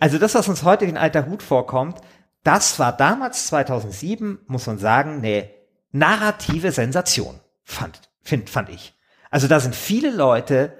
[0.00, 1.98] Also das, was uns heute wie ein alter Hut vorkommt,
[2.42, 5.48] das war damals 2007, muss man sagen, eine
[5.94, 8.94] narrative Sensation, fand, find, fand ich.
[9.30, 10.76] Also da sind viele Leute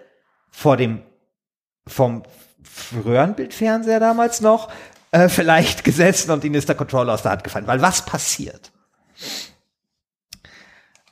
[0.51, 1.03] vor dem,
[1.87, 2.25] vom
[3.05, 4.71] Röhrenbildfernseher damals noch,
[5.11, 7.67] äh, vielleicht gesessen und ihnen ist der Controller aus der Hand gefallen.
[7.67, 8.73] Weil was passiert?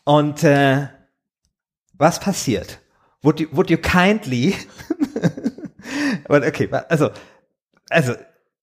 [0.04, 0.88] Und äh,
[1.94, 2.80] was passiert?
[3.22, 4.56] Would you, would you kindly
[6.28, 7.10] okay, also,
[7.90, 8.14] also,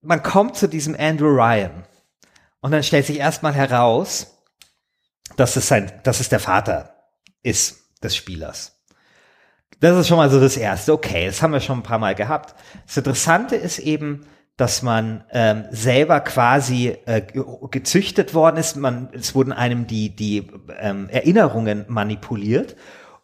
[0.01, 1.83] man kommt zu diesem Andrew Ryan
[2.61, 4.38] und dann stellt sich erstmal heraus,
[5.35, 6.95] dass es sein, dass es der Vater
[7.43, 8.75] ist des Spielers.
[9.79, 10.93] Das ist schon mal so das Erste.
[10.93, 12.55] Okay, das haben wir schon ein paar Mal gehabt.
[12.85, 14.25] Das Interessante ist eben,
[14.57, 18.75] dass man ähm, selber quasi äh, ge- gezüchtet worden ist.
[18.75, 22.75] Man, es wurden einem die, die ähm, Erinnerungen manipuliert.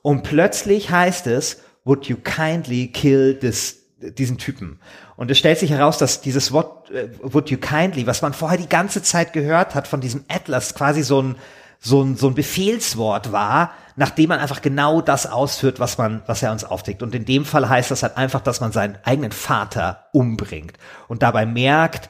[0.01, 4.79] Und plötzlich heißt es, would you kindly kill this, diesen Typen?
[5.17, 8.57] Und es stellt sich heraus, dass dieses Wort, äh, would you kindly, was man vorher
[8.57, 11.35] die ganze Zeit gehört hat von diesem Atlas, quasi so ein,
[11.79, 16.43] so ein, so ein Befehlswort war, nachdem man einfach genau das ausführt, was man, was
[16.43, 17.03] er uns aufdeckt.
[17.03, 21.23] Und in dem Fall heißt das halt einfach, dass man seinen eigenen Vater umbringt und
[21.23, 22.09] dabei merkt,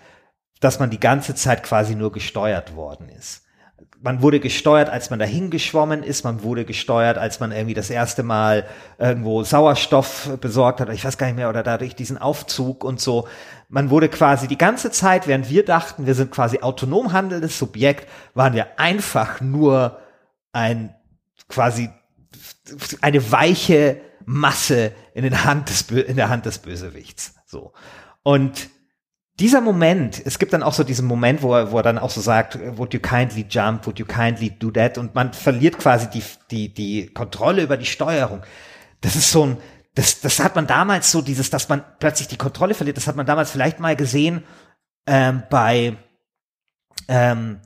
[0.60, 3.44] dass man die ganze Zeit quasi nur gesteuert worden ist.
[4.02, 6.24] Man wurde gesteuert, als man dahin geschwommen ist.
[6.24, 8.66] Man wurde gesteuert, als man irgendwie das erste Mal
[9.00, 10.90] irgendwo Sauerstoff besorgt hat.
[10.90, 13.28] Ich weiß gar nicht mehr, oder dadurch diesen Aufzug und so.
[13.70, 18.08] Man wurde quasi die ganze Zeit, während wir dachten, wir sind quasi autonom handelndes Subjekt,
[18.34, 20.00] waren wir einfach nur
[20.52, 20.94] ein
[21.48, 21.90] quasi
[23.02, 27.36] eine weiche Masse in, den Hand des, in der Hand des Bösewichts.
[27.46, 27.74] So.
[28.24, 28.70] Und
[29.40, 32.10] dieser Moment, es gibt dann auch so diesen Moment, wo er, wo er dann auch
[32.10, 34.98] so sagt, would you kindly jump, would you kindly do that?
[34.98, 38.42] Und man verliert quasi die, die, die Kontrolle über die Steuerung.
[39.02, 39.58] Das ist so ein,
[39.96, 43.16] das, das hat man damals so, dieses, dass man plötzlich die Kontrolle verliert, das hat
[43.16, 44.44] man damals vielleicht mal gesehen
[45.08, 45.98] ähm, bei
[47.08, 47.62] ähm,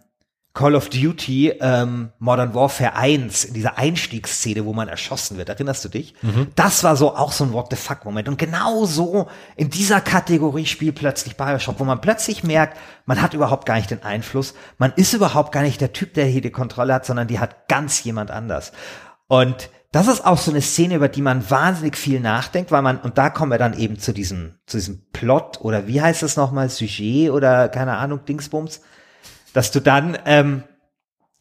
[0.53, 5.47] Call of Duty ähm, Modern Warfare 1 in dieser Einstiegsszene, wo man erschossen wird.
[5.47, 6.15] Erinnerst du dich?
[6.55, 8.27] Das war so auch so ein What the fuck Moment.
[8.27, 13.33] Und genau so in dieser Kategorie spielt plötzlich Bioshock, wo man plötzlich merkt, man hat
[13.33, 14.53] überhaupt gar nicht den Einfluss.
[14.77, 17.69] Man ist überhaupt gar nicht der Typ, der hier die Kontrolle hat, sondern die hat
[17.69, 18.71] ganz jemand anders.
[19.27, 22.99] Und das ist auch so eine Szene, über die man wahnsinnig viel nachdenkt, weil man,
[22.99, 26.35] und da kommen wir dann eben zu diesem, zu diesem Plot oder wie heißt es
[26.35, 28.81] nochmal, Sujet oder keine Ahnung, Dingsbums,
[29.53, 30.63] dass du dann, ähm,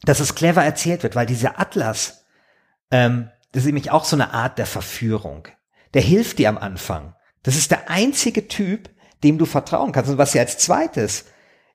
[0.01, 2.25] dass es clever erzählt wird, weil dieser Atlas,
[2.89, 5.47] ähm, das ist nämlich auch so eine Art der Verführung.
[5.93, 7.15] Der hilft dir am Anfang.
[7.43, 8.89] Das ist der einzige Typ,
[9.23, 10.09] dem du vertrauen kannst.
[10.09, 11.25] Und was sie als zweites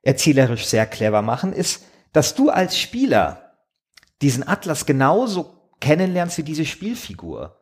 [0.03, 3.53] erzählerisch sehr clever machen, ist, dass du als Spieler
[4.23, 7.57] diesen Atlas genauso kennenlernst wie diese Spielfigur.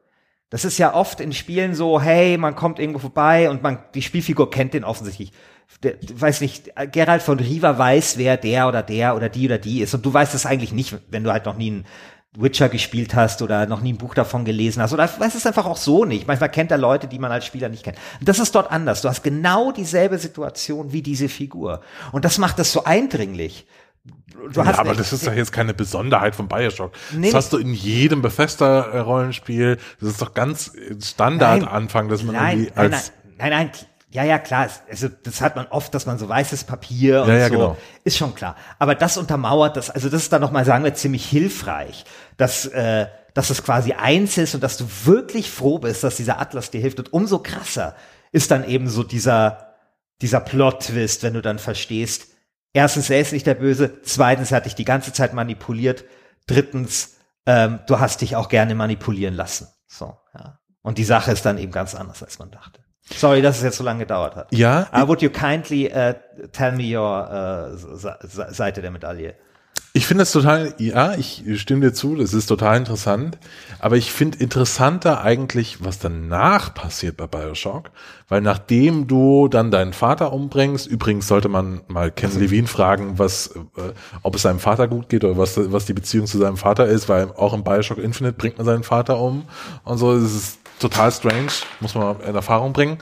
[0.49, 4.03] Das ist ja oft in Spielen so, hey, man kommt irgendwo vorbei und man, die
[4.03, 5.33] Spielfigur kennt den offensichtlich.
[5.83, 9.81] Der, weiß nicht, Gerald von Riva weiß, wer der oder der oder die oder die
[9.81, 9.95] ist.
[9.95, 11.87] Und du weißt es eigentlich nicht, wenn du halt noch nie einen
[12.37, 14.93] Witcher gespielt hast oder noch nie ein Buch davon gelesen hast.
[14.93, 16.29] Oder weißt es einfach auch so nicht.
[16.29, 17.99] Manchmal kennt er Leute, die man als Spieler nicht kennt.
[18.21, 19.03] Das ist dort anders.
[19.03, 21.81] Du hast genau dieselbe Situation wie diese Figur.
[22.13, 23.67] Und das macht das so eindringlich.
[24.51, 26.93] Du ja, hast aber echt- das ist doch jetzt keine Besonderheit von Bioshock.
[27.13, 29.79] Nee, das hast du in jedem Bethesda-Rollenspiel.
[30.01, 33.71] Das ist doch ganz Standard-Anfang, dass man nein, irgendwie nein, nein, als nein, nein,
[34.11, 37.35] ja, ja, klar, also das hat man oft, dass man so weißes Papier und Ja,
[37.39, 37.77] ja, so, genau.
[38.05, 38.57] ist schon klar.
[38.79, 42.05] Aber das untermauert das, also das ist dann nochmal, sagen wir, ziemlich hilfreich,
[42.37, 46.39] dass, äh, dass es quasi eins ist und dass du wirklich froh bist, dass dieser
[46.39, 46.99] Atlas dir hilft.
[46.99, 47.97] Und umso krasser
[48.33, 49.77] ist dann eben so dieser,
[50.21, 52.27] dieser Plot-Twist, wenn du dann verstehst,
[52.73, 56.05] erstens, er ist nicht der Böse, zweitens, er hat dich die ganze Zeit manipuliert,
[56.47, 59.69] drittens, ähm, du hast dich auch gerne manipulieren lassen.
[59.87, 60.59] So, ja.
[60.83, 62.81] Und die Sache ist dann eben ganz anders, als man dachte.
[63.15, 64.53] Sorry, dass es jetzt so lange gedauert hat.
[64.53, 64.89] Ja.
[64.93, 66.15] Uh, would you kindly uh,
[66.53, 67.97] tell me your uh,
[68.53, 69.35] Seite der Medaille?
[69.95, 73.37] Ich finde es total, ja, ich stimme dir zu, das ist total interessant.
[73.79, 77.91] Aber ich finde interessanter eigentlich, was danach passiert bei Bioshock.
[78.29, 83.19] Weil nachdem du dann deinen Vater umbringst, übrigens sollte man mal Ken also, Levine fragen,
[83.19, 86.57] was, äh, ob es seinem Vater gut geht oder was, was die Beziehung zu seinem
[86.57, 89.45] Vater ist, weil auch im Bioshock Infinite bringt man seinen Vater um
[89.85, 90.19] und so.
[90.19, 92.99] Das ist total strange, muss man in Erfahrung bringen.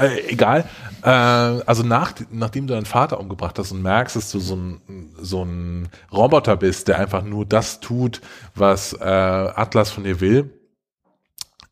[0.00, 0.64] äh, egal.
[1.02, 5.12] Äh, also nach, nachdem du deinen Vater umgebracht hast und merkst, dass du so ein,
[5.20, 8.20] so ein Roboter bist, der einfach nur das tut,
[8.54, 10.54] was äh, Atlas von dir will,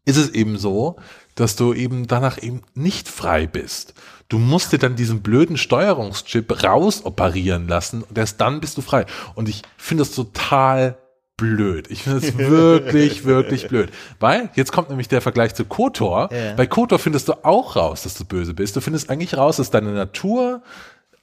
[0.05, 0.97] ist es eben so,
[1.35, 3.95] dass du eben danach eben nicht frei bist.
[4.29, 9.07] Du musst dir dann diesen blöden Steuerungschip rausoperieren lassen und erst dann bist du frei.
[9.35, 10.99] Und ich finde das total
[11.37, 11.91] blöd.
[11.91, 13.91] Ich finde es wirklich, wirklich blöd.
[14.21, 16.31] Weil, jetzt kommt nämlich der Vergleich zu Kotor.
[16.33, 16.55] Ja.
[16.55, 18.77] Bei Kotor findest du auch raus, dass du böse bist.
[18.77, 20.63] Du findest eigentlich raus, dass deine Natur,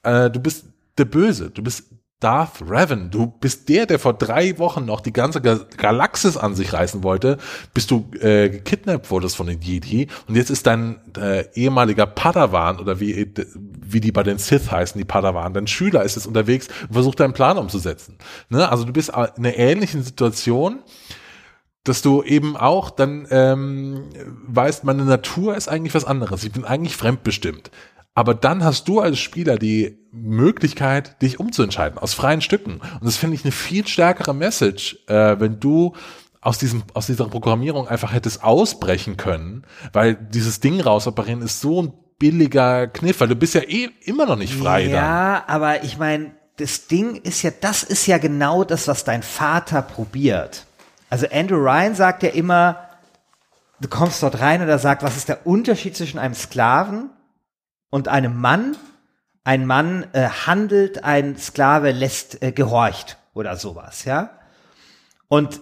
[0.04, 0.66] äh, du bist
[0.98, 1.50] der Böse.
[1.50, 1.86] Du bist
[2.24, 3.12] Darth Revan.
[3.12, 7.38] Du bist der, der vor drei Wochen noch die ganze Galaxis an sich reißen wollte,
[7.74, 10.08] bis du äh, gekidnappt wurdest von den Jedi.
[10.28, 13.34] Und jetzt ist dein äh, ehemaliger Padawan oder wie,
[13.82, 17.20] wie die bei den Sith heißen, die Padawan, dein Schüler ist jetzt unterwegs und versucht
[17.20, 18.18] deinen Plan umzusetzen.
[18.50, 18.70] Ne?
[18.70, 20.80] Also du bist in einer ähnlichen Situation
[21.86, 24.06] dass du eben auch dann ähm,
[24.48, 26.46] weißt, meine Natur ist eigentlich was anderes.
[26.46, 27.72] Ich bin eigentlich fremdbestimmt.
[28.16, 32.74] Aber dann hast du als Spieler die Möglichkeit, dich umzuentscheiden aus freien Stücken.
[32.76, 35.94] Und das finde ich eine viel stärkere Message, äh, wenn du
[36.42, 41.82] aus diesem aus dieser Programmierung einfach hättest ausbrechen können, weil dieses Ding rausoperieren ist so
[41.82, 44.86] ein billiger Kniff, weil du bist ja eh immer noch nicht frei.
[44.86, 45.56] Ja, dann.
[45.56, 49.82] aber ich meine, das Ding ist ja, das ist ja genau das, was dein Vater
[49.82, 50.66] probiert.
[51.10, 52.90] Also Andrew Ryan sagt ja immer,
[53.80, 57.10] du kommst dort rein und er sagt, was ist der Unterschied zwischen einem Sklaven
[57.94, 58.76] und einem Mann,
[59.44, 64.32] ein Mann äh, handelt, ein Sklave lässt, äh, gehorcht oder sowas, ja.
[65.28, 65.62] Und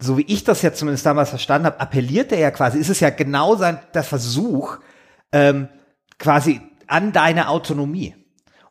[0.00, 2.98] so wie ich das ja zumindest damals verstanden habe, appelliert er ja quasi, ist es
[2.98, 4.78] ja genau sein, der Versuch,
[5.30, 5.68] ähm,
[6.18, 8.16] quasi an deine Autonomie.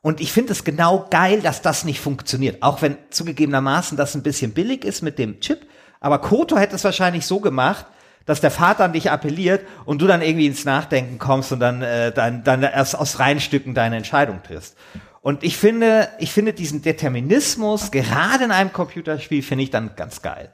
[0.02, 2.62] Und ich finde es genau geil, dass das nicht funktioniert.
[2.62, 5.66] Auch wenn zugegebenermaßen das ein bisschen billig ist mit dem Chip.
[6.02, 7.86] Aber Koto hätte es wahrscheinlich so gemacht,
[8.26, 11.82] dass der Vater an dich appelliert und du dann irgendwie ins Nachdenken kommst und dann,
[11.82, 14.76] äh, dann, dann erst aus freien Stücken deine Entscheidung triffst.
[15.22, 20.22] Und ich finde, ich finde diesen Determinismus, gerade in einem Computerspiel, finde ich dann ganz
[20.22, 20.54] geil.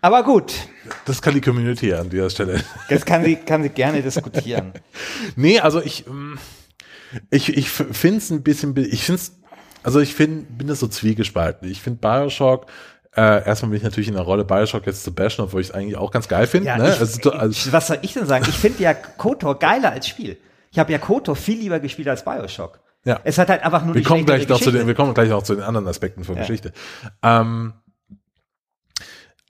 [0.00, 0.52] Aber gut.
[1.06, 2.62] Das kann die Community an dieser Stelle.
[2.90, 4.72] Das kann sie, kann sie gerne diskutieren.
[5.34, 6.38] nee, also ich, ähm,
[7.30, 9.32] ich, ich finde es ein bisschen, ich finde es,
[9.82, 11.70] also ich finde, bin das so zwiegespalten.
[11.70, 12.66] Ich finde Bioshock
[13.16, 15.74] äh, erstmal bin ich natürlich in der Rolle Bioshock jetzt zu bashen, obwohl ich es
[15.74, 16.68] eigentlich auch ganz geil finde.
[16.68, 16.84] Ja, ne?
[16.84, 18.44] also, also, was soll ich denn sagen?
[18.48, 20.36] Ich finde ja KOTOR geiler als Spiel.
[20.70, 22.80] Ich habe ja KOTOR viel lieber gespielt als Bioshock.
[23.04, 23.20] Ja.
[23.22, 25.42] Es hat halt einfach nur wir kommen gleich noch zu den, Wir kommen gleich auch
[25.42, 26.40] zu den anderen Aspekten von ja.
[26.40, 26.72] Geschichte.
[27.22, 27.74] Ähm,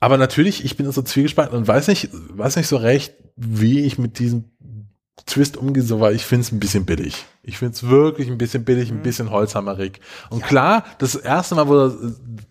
[0.00, 3.96] aber natürlich, ich bin so zwiegespalten und weiß nicht, weiß nicht so recht, wie ich
[3.96, 4.50] mit diesem
[5.26, 7.24] Twist umgehe, so weil ich finde es ein bisschen billig.
[7.42, 9.02] Ich finde es wirklich ein bisschen billig, ein mhm.
[9.02, 10.00] bisschen holzhammerig.
[10.28, 10.46] Und ja.
[10.46, 11.92] klar, das erste Mal, wo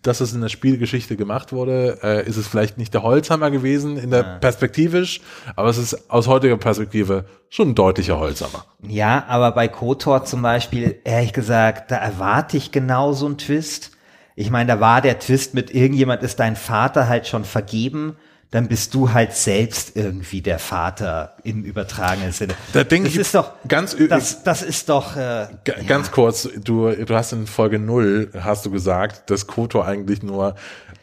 [0.01, 3.97] dass es in der Spielgeschichte gemacht wurde, äh, ist es vielleicht nicht der Holzhammer gewesen
[3.97, 4.37] in der ja.
[4.39, 5.21] perspektivisch,
[5.55, 8.65] aber es ist aus heutiger Perspektive schon ein deutlicher Holzhammer.
[8.81, 13.91] Ja, aber bei KOTOR zum Beispiel, ehrlich gesagt, da erwarte ich genau so einen Twist.
[14.35, 18.17] Ich meine, da war der Twist mit irgendjemand ist dein Vater halt schon vergeben
[18.53, 22.53] dann bist du halt selbst irgendwie der Vater im übertragenen Sinne.
[22.71, 25.47] Da denke ich ist doch ganz das, das ist doch äh,
[25.87, 26.13] ganz ja.
[26.13, 26.47] kurz.
[26.63, 30.53] Du du hast in Folge null hast du gesagt, dass Koto eigentlich nur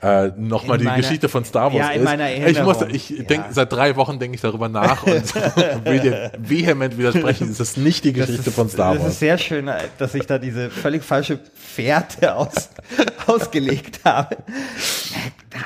[0.00, 2.04] äh, nochmal die meiner, Geschichte von Star Wars ja, in ist.
[2.04, 2.72] Meiner Erinnerung.
[2.72, 3.22] Ich muss, ich ja.
[3.24, 5.34] denke, seit drei Wochen denke ich darüber nach und
[5.84, 7.50] will dir vehement widersprechen.
[7.50, 9.06] Ist nicht die Geschichte ist, von Star Wars.
[9.06, 12.70] Es ist sehr schön, dass ich da diese völlig falsche Fährte aus,
[13.26, 14.36] ausgelegt habe.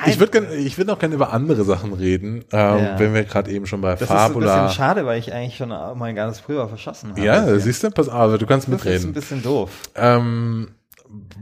[0.07, 2.99] Ich würde ich würde noch gerne über andere Sachen reden, ähm, ja.
[2.99, 4.45] wenn wir gerade eben schon bei das Fabula.
[4.45, 7.21] Das ist ein bisschen schade, weil ich eigentlich schon mein ganzes Frühjahr verschossen habe.
[7.21, 8.93] Ja, siehst du, pass auf, du kannst das mitreden.
[8.93, 9.69] Das ist ein bisschen doof.
[9.95, 10.69] Ähm,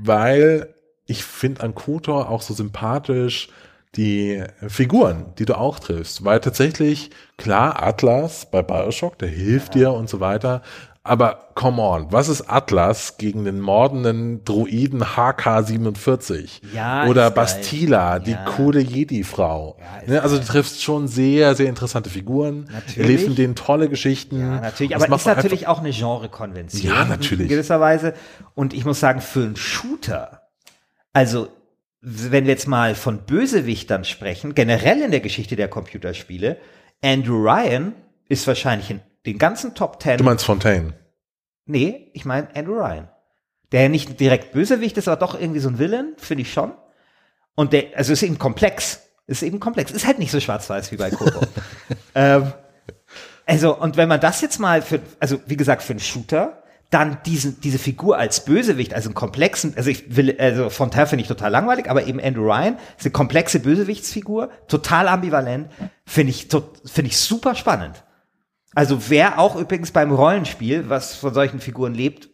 [0.01, 0.73] weil
[1.05, 3.49] ich finde an Kotor auch so sympathisch
[3.95, 6.25] die Figuren, die du auch triffst.
[6.25, 9.91] Weil tatsächlich, klar, Atlas bei Bioshock, der hilft ja.
[9.91, 10.61] dir und so weiter.
[11.05, 16.61] Aber come on, was ist Atlas gegen den mordenden Druiden HK47?
[16.73, 17.43] Ja, Oder ist geil.
[17.43, 18.45] Bastila, die Ja.
[18.45, 19.77] coole Jedi-Frau.
[19.79, 22.69] Ja, ne, also du triffst schon sehr, sehr interessante Figuren.
[22.71, 22.97] Natürlich.
[22.97, 24.39] Erlebst mit denen tolle Geschichten.
[24.39, 26.93] Ja, natürlich, aber ist natürlich auch eine Genrekonvention.
[26.93, 27.43] Ja, natürlich.
[27.43, 28.13] In gewisser Weise.
[28.55, 30.43] Und ich muss sagen, für einen Shooter,
[31.11, 31.49] also
[31.99, 36.57] wenn wir jetzt mal von Bösewichtern sprechen, generell in der Geschichte der Computerspiele,
[37.03, 37.93] Andrew Ryan
[38.29, 40.17] ist wahrscheinlich in den ganzen Top Ten.
[40.17, 40.93] Du meinst Fontaine?
[41.65, 43.09] nee, ich meine Andrew Ryan.
[43.71, 46.73] Der ja nicht direkt Bösewicht ist, aber doch irgendwie so ein Villain, finde ich schon.
[47.55, 49.01] Und der, also ist eben komplex.
[49.25, 49.91] Ist eben komplex.
[49.91, 51.41] Ist halt nicht so schwarz-weiß wie bei Kobo.
[52.15, 52.53] ähm,
[53.45, 57.17] also, und wenn man das jetzt mal für, also wie gesagt, für einen Shooter, dann
[57.25, 61.27] diesen, diese Figur als Bösewicht, also einen komplexen, also ich will, also Fontaine finde ich
[61.27, 65.71] total langweilig, aber eben Andrew Ryan ist eine komplexe Bösewichtsfigur, total ambivalent,
[66.05, 66.47] finde ich,
[66.85, 68.03] finde ich super spannend.
[68.75, 72.29] Also wer auch übrigens beim Rollenspiel, was von solchen Figuren lebt,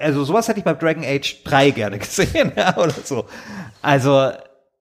[0.00, 3.26] also sowas hätte ich beim Dragon Age 3 gerne gesehen, ja, oder so.
[3.82, 4.32] Also,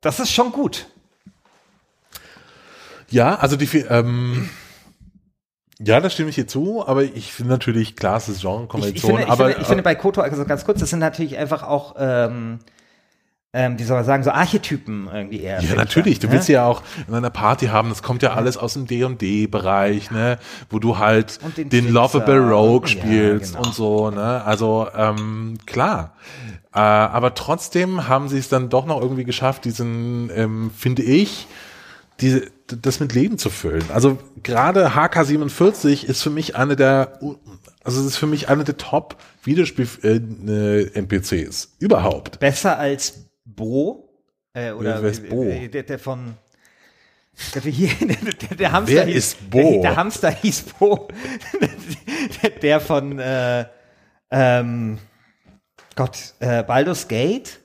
[0.01, 0.87] das ist schon gut.
[3.09, 4.49] Ja, also die, ähm,
[5.79, 8.95] ja, da stimme ich dir zu, aber ich finde natürlich, klar, es ist Ich, Genrekonvention,
[8.95, 11.37] ich, finde, ich, aber finde, ich finde bei Koto, also ganz kurz, das sind natürlich
[11.37, 12.59] einfach auch, ähm,
[13.51, 15.59] ähm, wie soll man sagen, so Archetypen irgendwie eher.
[15.61, 16.19] Ja, natürlich.
[16.19, 16.55] Du dann, willst ne?
[16.55, 20.37] ja auch in einer Party haben, das kommt ja alles aus dem D&D-Bereich, ne,
[20.69, 21.89] wo du halt Und den, den.
[21.89, 23.67] Lovable Rogue Ja, spielst genau.
[23.67, 26.13] und so, ne, also, ähm, klar.
[26.73, 31.47] Äh, aber trotzdem haben sie es dann doch noch irgendwie geschafft, diesen, ähm, finde ich,
[32.21, 33.85] diese, das mit Leben zu füllen.
[33.91, 37.19] Also gerade HK47 ist für mich eine der,
[37.83, 42.39] also es ist für mich eine der Top Videospiel äh, äh, NPCs überhaupt.
[42.39, 44.09] Besser als Bo,
[44.53, 45.43] äh, oder Wer ist Bo?
[45.43, 46.35] äh, Der, der von
[47.55, 47.89] der, hier,
[48.49, 49.81] der, der Hamster Wer hieß, ist Bo?
[49.81, 51.07] Der, Hamster hieß Bo.
[52.41, 53.65] der, der von äh,
[54.31, 54.99] ähm,
[55.95, 57.59] Gott, äh, Baldur's Gate.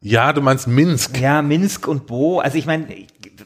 [0.00, 1.18] Ja, du meinst Minsk.
[1.18, 2.40] Ja, Minsk und Bo.
[2.40, 2.86] Also ich meine,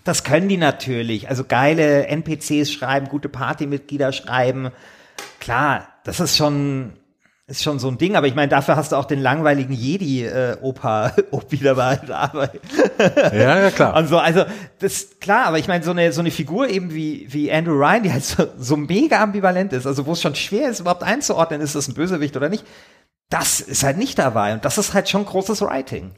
[0.04, 1.28] das können die natürlich.
[1.28, 4.70] Also geile NPCs schreiben, gute Partymitglieder schreiben.
[5.38, 6.94] Klar, das ist schon
[7.48, 8.14] ist schon so ein Ding.
[8.14, 11.12] Aber ich meine, dafür hast du auch den langweiligen Jedi äh, Opa
[11.48, 12.60] wieder bei der Arbeit.
[13.32, 13.96] Ja, ja, klar.
[13.96, 14.44] Und so, also
[14.78, 18.02] das klar, aber ich meine, so eine so eine Figur eben wie wie Andrew Ryan,
[18.02, 21.60] die halt so, so mega ambivalent ist, also wo es schon schwer ist, überhaupt einzuordnen,
[21.60, 22.64] ist das ein Bösewicht oder nicht.
[23.30, 26.12] Das ist halt nicht dabei und das ist halt schon großes Writing.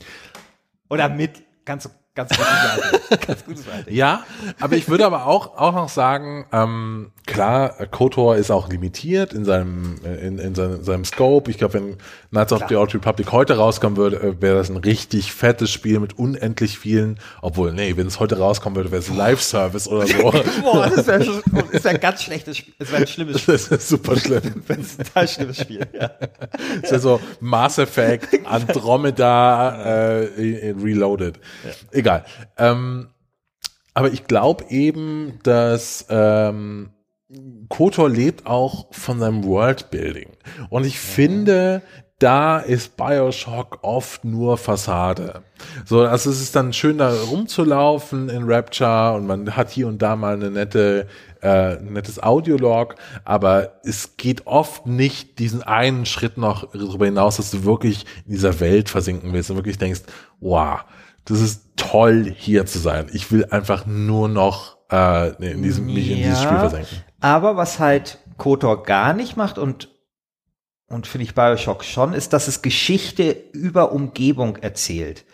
[0.88, 3.18] Oder mit ganz ganz gutes Writing.
[3.26, 3.94] ganz gutes Writing.
[3.94, 4.24] Ja,
[4.60, 9.44] aber ich würde aber auch, auch noch sagen, ähm, klar, KOTOR ist auch limitiert in
[9.44, 11.50] seinem, äh, in, in seinem, seinem Scope.
[11.50, 11.96] Ich glaube, wenn
[12.30, 16.00] Knights of the Old Republic heute rauskommen würde, äh, wäre das ein richtig fettes Spiel
[16.00, 20.18] mit unendlich vielen, obwohl, nee, wenn es heute rauskommen würde, wäre es Live-Service oder so.
[20.62, 22.74] Boah, das wäre schon- wär ein ganz schlechtes Spiel.
[22.78, 23.54] Das wäre ein schlimmes Spiel.
[23.54, 24.62] Das ist super schlimm.
[24.66, 25.86] Das ist ein total schlimmes Spiel.
[25.92, 26.10] Ja.
[26.82, 31.38] Das ist so Mass Effect, Andromeda, äh, in- in Reloaded.
[32.00, 32.24] Egal.
[32.56, 33.08] Ähm,
[33.92, 36.88] aber ich glaube eben, dass ähm,
[37.68, 40.30] Kotor lebt auch von seinem Worldbuilding.
[40.70, 41.82] Und ich finde,
[42.18, 45.42] da ist Bioshock oft nur Fassade.
[45.84, 50.00] So, also es ist dann schön, da rumzulaufen in Rapture und man hat hier und
[50.00, 51.06] da mal eine nette,
[51.42, 52.94] äh, ein nettes Audiolog,
[53.24, 58.32] aber es geht oft nicht diesen einen Schritt noch darüber hinaus, dass du wirklich in
[58.32, 60.02] dieser Welt versinken willst und wirklich denkst,
[60.40, 60.80] wow,
[61.30, 63.06] das ist toll hier zu sein.
[63.12, 67.04] Ich will einfach nur noch äh, in diesem, mich in dieses Spiel versenken.
[67.20, 69.88] Aber was halt KOTOR gar nicht macht und
[70.88, 75.24] und finde ich Bioshock schon, ist, dass es Geschichte über Umgebung erzählt.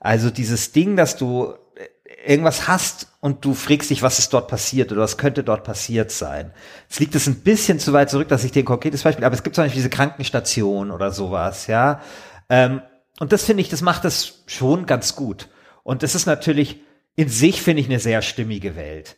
[0.00, 4.48] Also dieses Ding, dass du äh, irgendwas hast und du fragst dich, was ist dort
[4.48, 6.52] passiert oder was könnte dort passiert sein.
[6.90, 9.36] Es liegt es ein bisschen zu weit zurück, dass ich dir ein konkretes Beispiel, aber
[9.36, 12.00] es gibt zum Beispiel diese Krankenstation oder sowas, ja.
[12.48, 12.82] Ähm,
[13.20, 15.48] und das finde ich, das macht das schon ganz gut.
[15.82, 16.80] Und das ist natürlich
[17.16, 19.16] in sich, finde ich, eine sehr stimmige Welt.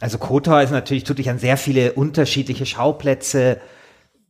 [0.00, 3.60] Also Kotor ist natürlich, tut dich an sehr viele unterschiedliche Schauplätze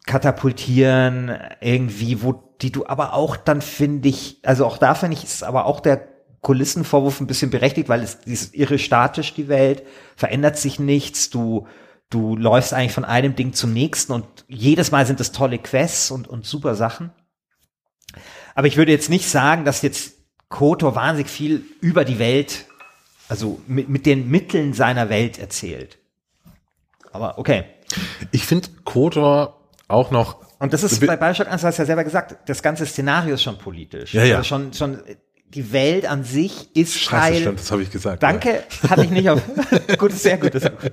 [0.05, 5.25] katapultieren, irgendwie, wo die du aber auch dann finde ich, also auch da finde ich,
[5.25, 6.09] ist aber auch der
[6.43, 9.85] Kulissenvorwurf ein bisschen berechtigt, weil es ist irre statisch, die Welt,
[10.17, 11.67] verändert sich nichts, du,
[12.11, 16.11] du läufst eigentlich von einem Ding zum nächsten und jedes Mal sind es tolle Quests
[16.11, 17.13] und, und super Sachen.
[18.55, 20.15] Aber ich würde jetzt nicht sagen, dass jetzt
[20.49, 22.67] Kotor wahnsinnig viel über die Welt,
[23.29, 25.99] also mit, mit den Mitteln seiner Welt erzählt.
[27.13, 27.65] Aber okay.
[28.31, 30.37] Ich finde Kotor auch noch.
[30.59, 33.35] Und das ist Be- bei Bioshock 1, du hast ja selber gesagt, das ganze Szenario
[33.35, 34.15] ist schon politisch.
[34.15, 34.37] Ja, ja.
[34.37, 34.99] Also schon, schon,
[35.49, 37.41] die Welt an sich ist Scheiße, Teil.
[37.41, 38.23] stimmt, das habe ich gesagt.
[38.23, 39.43] Danke, hatte ich nicht auf.
[39.99, 40.55] gut, sehr gut.
[40.55, 40.93] Ist gut.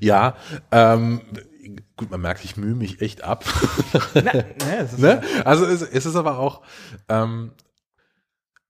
[0.00, 0.36] Ja,
[0.72, 1.20] ähm,
[1.96, 3.44] gut, man merkt, ich mühe mich echt ab.
[4.14, 4.44] Na, ne,
[4.78, 5.22] es ist ne?
[5.44, 6.62] Also es, es ist aber auch,
[7.08, 7.52] ähm,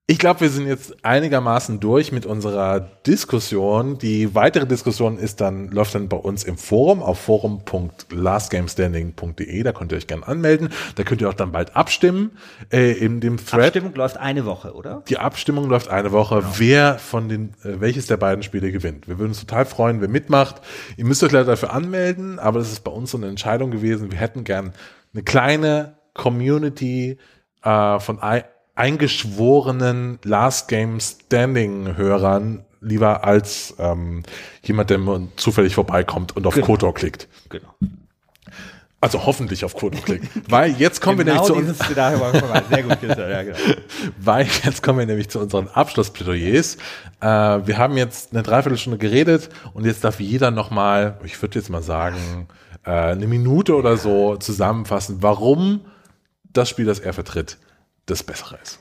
[0.09, 3.99] ich glaube, wir sind jetzt einigermaßen durch mit unserer Diskussion.
[3.99, 9.65] Die weitere Diskussion ist dann, läuft dann bei uns im Forum auf forum.lastgamestanding.de.
[9.65, 10.69] Da könnt ihr euch gerne anmelden.
[10.95, 12.39] Da könnt ihr auch dann bald abstimmen
[12.73, 13.65] äh, in dem Thread.
[13.65, 15.03] Abstimmung läuft eine Woche, oder?
[15.09, 19.09] Die Abstimmung läuft eine Woche, wer von den, äh, welches der beiden Spiele gewinnt.
[19.09, 20.63] Wir würden uns total freuen, wer mitmacht.
[20.97, 24.13] Ihr müsst euch leider dafür anmelden, aber das ist bei uns so eine Entscheidung gewesen.
[24.13, 24.73] Wir hätten gern
[25.13, 27.19] eine kleine Community
[27.65, 28.45] äh, von ein,
[28.77, 34.22] eingeschworenen Last Game Standing Hörern lieber als ähm,
[34.62, 35.01] jemand, der
[35.37, 36.66] zufällig vorbeikommt und auf Genau.
[36.66, 37.29] Kotor klickt.
[37.49, 37.74] Genau.
[39.01, 40.27] Also hoffentlich auf Kotor klickt.
[40.51, 42.62] Weil jetzt kommen wir nämlich zu dieses Szenario war vorbei.
[42.70, 43.57] Sehr gut, ja, genau.
[44.18, 46.77] weil jetzt kommen wir nämlich zu unseren Abschlussplädoyers.
[47.20, 51.68] Äh, wir haben jetzt eine Dreiviertelstunde geredet und jetzt darf jeder nochmal, ich würde jetzt
[51.68, 52.49] mal sagen,
[52.85, 55.83] äh, eine Minute oder so zusammenfassen, warum
[56.45, 57.59] das Spiel, das er vertritt,
[58.07, 58.79] das Bessere ist.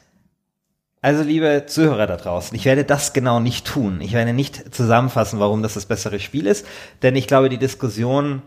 [1.01, 4.01] Also, liebe Zuhörer da draußen, ich werde das genau nicht tun.
[4.01, 6.65] Ich werde nicht zusammenfassen, warum das das bessere Spiel ist,
[7.03, 8.41] denn ich glaube, die Diskussion,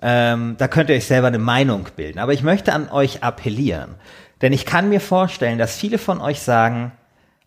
[0.00, 2.20] ähm, da könnt ihr euch selber eine Meinung bilden.
[2.20, 3.96] Aber ich möchte an euch appellieren,
[4.42, 6.92] denn ich kann mir vorstellen, dass viele von euch sagen,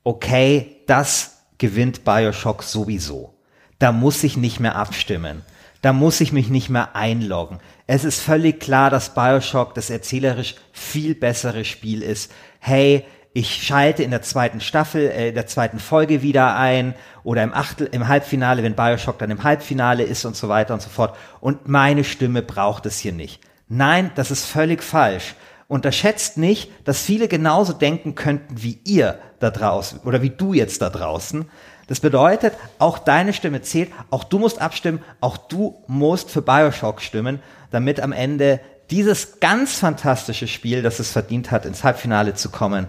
[0.03, 3.33] okay, das gewinnt Bioshock sowieso.
[3.79, 5.43] Da muss ich nicht mehr abstimmen.
[5.81, 7.59] Da muss ich mich nicht mehr einloggen.
[7.85, 12.31] Es ist völlig klar, dass Bioshock das erzählerisch viel bessere Spiel ist.
[12.59, 17.43] Hey, ich schalte in der zweiten Staffel, äh, in der zweiten Folge wieder ein oder
[17.43, 20.89] im Achtel, im Halbfinale, wenn Bioshock dann im Halbfinale ist und so weiter und so
[20.89, 21.15] fort.
[21.39, 23.41] Und meine Stimme braucht es hier nicht.
[23.69, 25.35] Nein, das ist völlig falsch.
[25.67, 30.81] Unterschätzt nicht, dass viele genauso denken könnten wie ihr da draußen oder wie du jetzt
[30.81, 31.47] da draußen.
[31.87, 37.01] Das bedeutet, auch deine Stimme zählt, auch du musst abstimmen, auch du musst für Bioshock
[37.01, 37.39] stimmen,
[37.69, 38.59] damit am Ende
[38.89, 42.87] dieses ganz fantastische Spiel, das es verdient hat, ins Halbfinale zu kommen,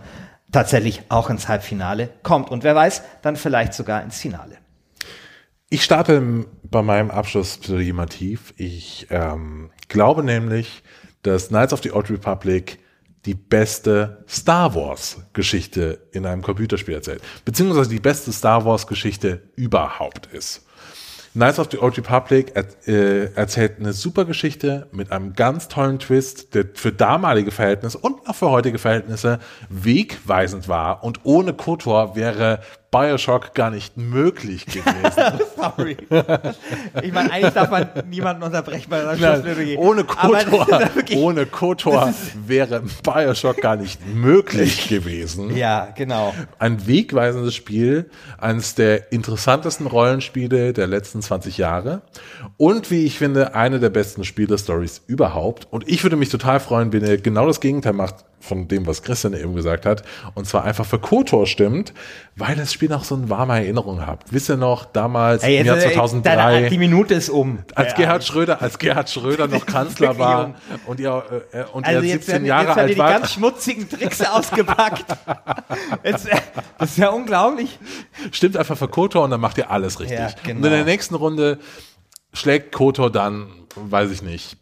[0.53, 2.51] tatsächlich auch ins Halbfinale kommt.
[2.51, 4.59] Und wer weiß, dann vielleicht sogar ins Finale.
[5.70, 8.55] Ich starte bei meinem Abschlussplädoyer tief.
[8.57, 10.82] Ich ähm, glaube nämlich,
[11.22, 12.78] dass Knights of the Old Republic
[13.26, 17.22] die beste Star Wars Geschichte in einem Computerspiel erzählt.
[17.44, 20.64] Beziehungsweise die beste Star Wars Geschichte überhaupt ist.
[21.39, 22.53] Knights of the Old Republic
[22.86, 28.28] äh, erzählt eine super Geschichte mit einem ganz tollen Twist, der für damalige Verhältnisse und
[28.28, 31.05] auch für heutige Verhältnisse wegweisend war.
[31.05, 32.59] Und ohne KOTOR wäre
[32.91, 35.41] Bioshock gar nicht möglich gewesen.
[35.57, 35.97] Sorry.
[37.03, 39.78] Ich meine, eigentlich darf man niemanden unterbrechen bei seinem Nein, Schlussplädoyer.
[39.78, 42.14] ohne KOTOR, wirklich- ohne KOTOR
[42.47, 45.55] wäre Bioshock gar nicht möglich gewesen.
[45.55, 46.34] Ja, genau.
[46.59, 48.09] Ein wegweisendes Spiel,
[48.39, 52.03] eines der interessantesten Rollenspiele der letzten 20 Jahre
[52.57, 55.66] und wie ich finde, eine der besten Spielestories überhaupt.
[55.70, 59.03] Und ich würde mich total freuen, wenn ihr genau das Gegenteil macht von dem, was
[59.03, 60.03] Christian eben gesagt hat,
[60.34, 61.93] und zwar einfach für KOTOR stimmt,
[62.36, 64.32] weil das Spiel noch so eine warme Erinnerung habt.
[64.32, 67.59] Wisst ihr noch, damals Ey, im jetzt, Jahr äh, 2003, deine- die Minute ist um.
[67.74, 70.55] als Äh, Gerhard Schröder, als Gerhard Schröder noch Kanzler war
[70.86, 71.22] und ihr,
[71.53, 74.20] äh, und Also jetzt 17 werden, Jahre jetzt werden alt die war, ganz schmutzigen Tricks
[74.24, 75.05] ausgepackt.
[76.05, 76.36] Jetzt, äh,
[76.78, 77.78] das ist ja unglaublich.
[78.30, 80.18] stimmt einfach für Kotor und dann macht ihr alles richtig.
[80.18, 80.59] Ja, genau.
[80.61, 81.59] Und in der nächsten Runde
[82.32, 84.57] schlägt Kotor dann, weiß ich nicht,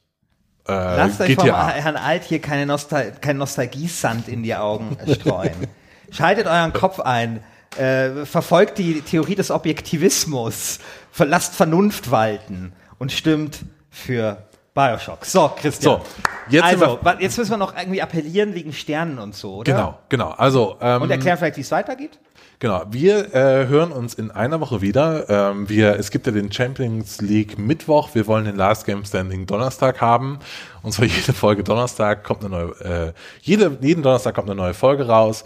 [0.68, 1.46] äh, Lasst euch vom.
[1.46, 5.66] Herrn Alt hier keine Nostal kein Nostalgiesand in die Augen streuen.
[6.10, 7.40] Schaltet euren Kopf ein.
[7.78, 10.78] Äh, verfolgt die Theorie des Objektivismus.
[11.12, 13.60] Verlasst Vernunft walten und stimmt
[13.90, 14.46] für
[14.77, 15.24] Bioshock.
[15.24, 15.97] So, Christian.
[15.97, 16.03] So,
[16.51, 19.72] jetzt also, wir- jetzt müssen wir noch irgendwie appellieren wegen Sternen und so, oder?
[19.72, 20.31] Genau, genau.
[20.31, 22.18] Also, ähm, Und erklären vielleicht, wie es weitergeht?
[22.59, 25.29] Genau, wir äh, hören uns in einer Woche wieder.
[25.29, 28.11] Ähm, wir, es gibt ja den Champions League Mittwoch.
[28.14, 30.39] Wir wollen den Last Game Standing Donnerstag haben.
[30.83, 33.12] Und zwar jede Folge Donnerstag kommt eine neue, äh,
[33.43, 35.43] jede, jeden Donnerstag kommt eine neue Folge raus.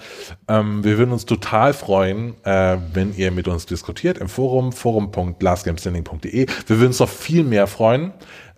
[0.47, 6.47] Ähm, wir würden uns total freuen, äh, wenn ihr mit uns diskutiert im Forum, forum.lastgamestanding.de.
[6.67, 8.13] Wir würden uns noch viel mehr freuen,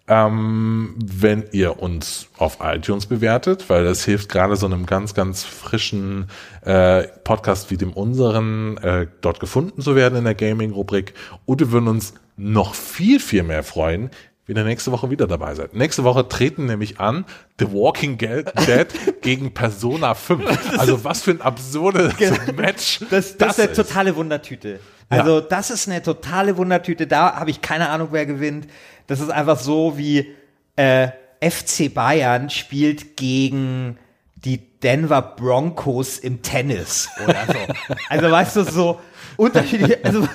[0.09, 5.45] ähm, wenn ihr uns auf iTunes bewertet, weil das hilft gerade so einem ganz, ganz
[5.45, 6.29] frischen
[6.63, 11.15] äh, Podcast wie dem unseren, äh, dort gefunden zu werden in der Gaming-Rubrik.
[11.47, 14.11] Und wir würden uns noch viel, viel mehr freuen,
[14.47, 15.75] wenn ihr nächste Woche wieder dabei seid.
[15.75, 17.25] Nächste Woche treten nämlich an
[17.59, 18.87] The Walking Dead
[19.23, 20.79] gegen Persona 5.
[20.79, 22.15] Also was für ein absurdes
[22.57, 24.81] Match Das, das, ist eine totale Wundertüte.
[25.09, 27.07] Also das ist eine totale Wundertüte.
[27.07, 28.67] Da habe ich keine Ahnung, wer gewinnt.
[29.07, 30.35] Das ist einfach so wie
[30.77, 31.09] äh,
[31.41, 33.99] FC Bayern spielt gegen
[34.37, 37.95] die Denver Broncos im Tennis oder so.
[38.09, 39.01] also weißt du, so
[39.37, 40.27] unterschiedliche, also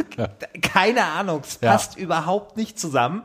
[0.62, 1.72] keine Ahnung, es Ja.
[1.72, 3.24] passt überhaupt nicht zusammen.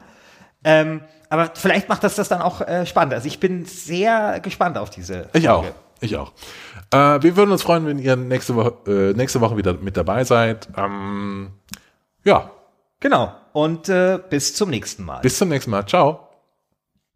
[0.65, 3.15] Ähm, aber vielleicht macht das das dann auch äh, spannend.
[3.15, 5.29] Also ich bin sehr gespannt auf diese.
[5.33, 5.63] Ich auch.
[5.63, 5.75] Folge.
[6.01, 6.33] Ich auch.
[6.91, 10.25] Äh, wir würden uns freuen, wenn ihr nächste Woche, äh, nächste Woche wieder mit dabei
[10.25, 10.69] seid.
[10.77, 11.53] Ähm,
[12.25, 12.51] ja,
[13.03, 13.35] Genau.
[13.53, 15.21] Und äh, bis zum nächsten Mal.
[15.21, 15.85] bis zum nächsten Mal.
[15.87, 16.29] Ciao.